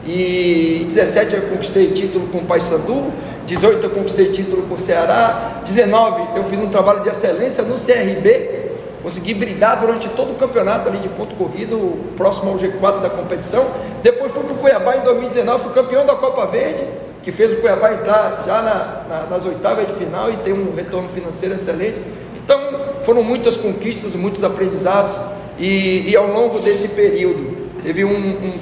E 0.05 0.83
17 0.85 1.35
eu 1.35 1.41
conquistei 1.43 1.91
título 1.91 2.27
com 2.27 2.39
o 2.39 2.43
Paysandu, 2.43 3.13
18 3.45 3.85
eu 3.85 3.89
conquistei 3.89 4.31
título 4.31 4.63
com 4.63 4.75
o 4.75 4.77
Ceará, 4.77 5.61
19 5.63 6.37
eu 6.37 6.43
fiz 6.43 6.59
um 6.59 6.67
trabalho 6.67 6.99
de 7.01 7.07
excelência 7.07 7.63
no 7.63 7.75
CRB, 7.75 8.63
consegui 9.01 9.33
brigar 9.33 9.79
durante 9.79 10.09
todo 10.09 10.33
o 10.33 10.35
campeonato 10.35 10.89
ali 10.89 10.99
de 10.99 11.07
ponto 11.07 11.35
corrido, 11.35 11.99
próximo 12.17 12.51
ao 12.51 12.57
G4 12.57 12.99
da 12.99 13.09
competição. 13.09 13.65
Depois 14.01 14.29
fui 14.33 14.43
para 14.43 14.53
o 14.53 14.57
Cuiabá 14.57 14.97
em 14.97 15.01
2019, 15.01 15.63
fui 15.63 15.71
campeão 15.71 16.05
da 16.05 16.15
Copa 16.15 16.47
Verde, 16.47 16.85
que 17.21 17.31
fez 17.31 17.53
o 17.53 17.57
Cuiabá 17.57 17.93
entrar 17.93 18.43
já 18.45 18.61
na, 18.61 19.03
na, 19.07 19.25
nas 19.27 19.45
oitavas 19.45 19.87
de 19.87 19.93
final 19.93 20.29
e 20.29 20.35
ter 20.37 20.51
um 20.51 20.75
retorno 20.75 21.07
financeiro 21.07 21.55
excelente. 21.55 22.01
Então, 22.43 22.59
foram 23.03 23.23
muitas 23.23 23.55
conquistas, 23.55 24.15
muitos 24.15 24.43
aprendizados, 24.43 25.21
e, 25.57 26.09
e 26.09 26.15
ao 26.15 26.27
longo 26.27 26.59
desse 26.59 26.87
período 26.89 27.63
teve 27.81 28.03
um, 28.03 28.09
um, 28.09 28.55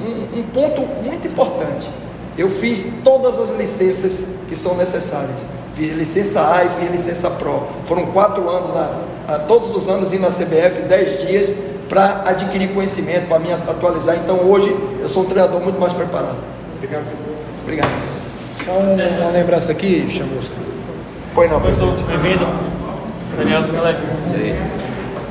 um, 0.00 0.38
um, 0.38 0.42
ponto 0.42 0.82
muito 1.02 1.26
importante. 1.28 1.90
Eu 2.36 2.50
fiz 2.50 2.86
todas 3.04 3.38
as 3.38 3.50
licenças 3.50 4.26
que 4.48 4.56
são 4.56 4.76
necessárias. 4.76 5.46
Fiz 5.74 5.92
licença 5.92 6.54
A 6.54 6.64
e 6.64 6.70
fiz 6.70 6.90
licença 6.90 7.30
Pro. 7.30 7.66
Foram 7.84 8.06
quatro 8.06 8.48
anos, 8.48 8.72
na, 8.72 9.38
todos 9.40 9.74
os 9.74 9.88
anos 9.88 10.12
indo 10.12 10.22
na 10.22 10.28
CBF, 10.28 10.82
dez 10.88 11.20
dias, 11.26 11.54
para 11.88 12.22
adquirir 12.26 12.72
conhecimento, 12.72 13.28
para 13.28 13.38
me 13.38 13.52
atualizar. 13.52 14.16
Então 14.16 14.40
hoje 14.48 14.74
eu 15.00 15.08
sou 15.08 15.22
um 15.22 15.26
treinador 15.26 15.60
muito 15.60 15.80
mais 15.80 15.92
preparado. 15.92 16.38
Obrigado. 16.76 17.06
Obrigado. 17.62 17.90
Só 18.64 18.72
uma 18.72 19.30
lembrança 19.30 19.72
aqui, 19.72 20.08
Chamusca. 20.10 20.67
Pois 21.34 21.50
não, 21.50 21.60
Professor, 21.60 21.92
bem-vindo. 22.06 22.46
Daniel 23.36 23.62
Pelé. 23.64 23.96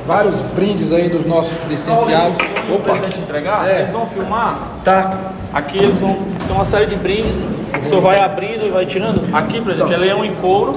Vários 0.06 0.40
brindes 0.40 0.90
aí 0.92 1.08
dos 1.10 1.26
nossos 1.26 1.52
licenciados. 1.68 2.38
Opa! 2.72 2.96
Entregar, 3.18 3.68
É. 3.68 3.78
eles 3.78 3.90
vão 3.90 4.06
filmar. 4.06 4.58
Tá. 4.82 5.12
Aqui 5.52 5.78
eles 5.78 5.96
vão 5.98 6.14
ter 6.46 6.52
uma 6.52 6.64
série 6.64 6.86
de 6.86 6.96
brindes. 6.96 7.46
O 7.80 7.84
senhor 7.84 8.00
vai 8.00 8.18
abrindo 8.18 8.64
e 8.66 8.70
vai 8.70 8.86
tirando. 8.86 9.20
Aqui, 9.34 9.60
por 9.60 9.72
exemplo, 9.72 9.92
é 9.92 9.96
leão 9.98 10.24
em 10.24 10.34
couro. 10.36 10.74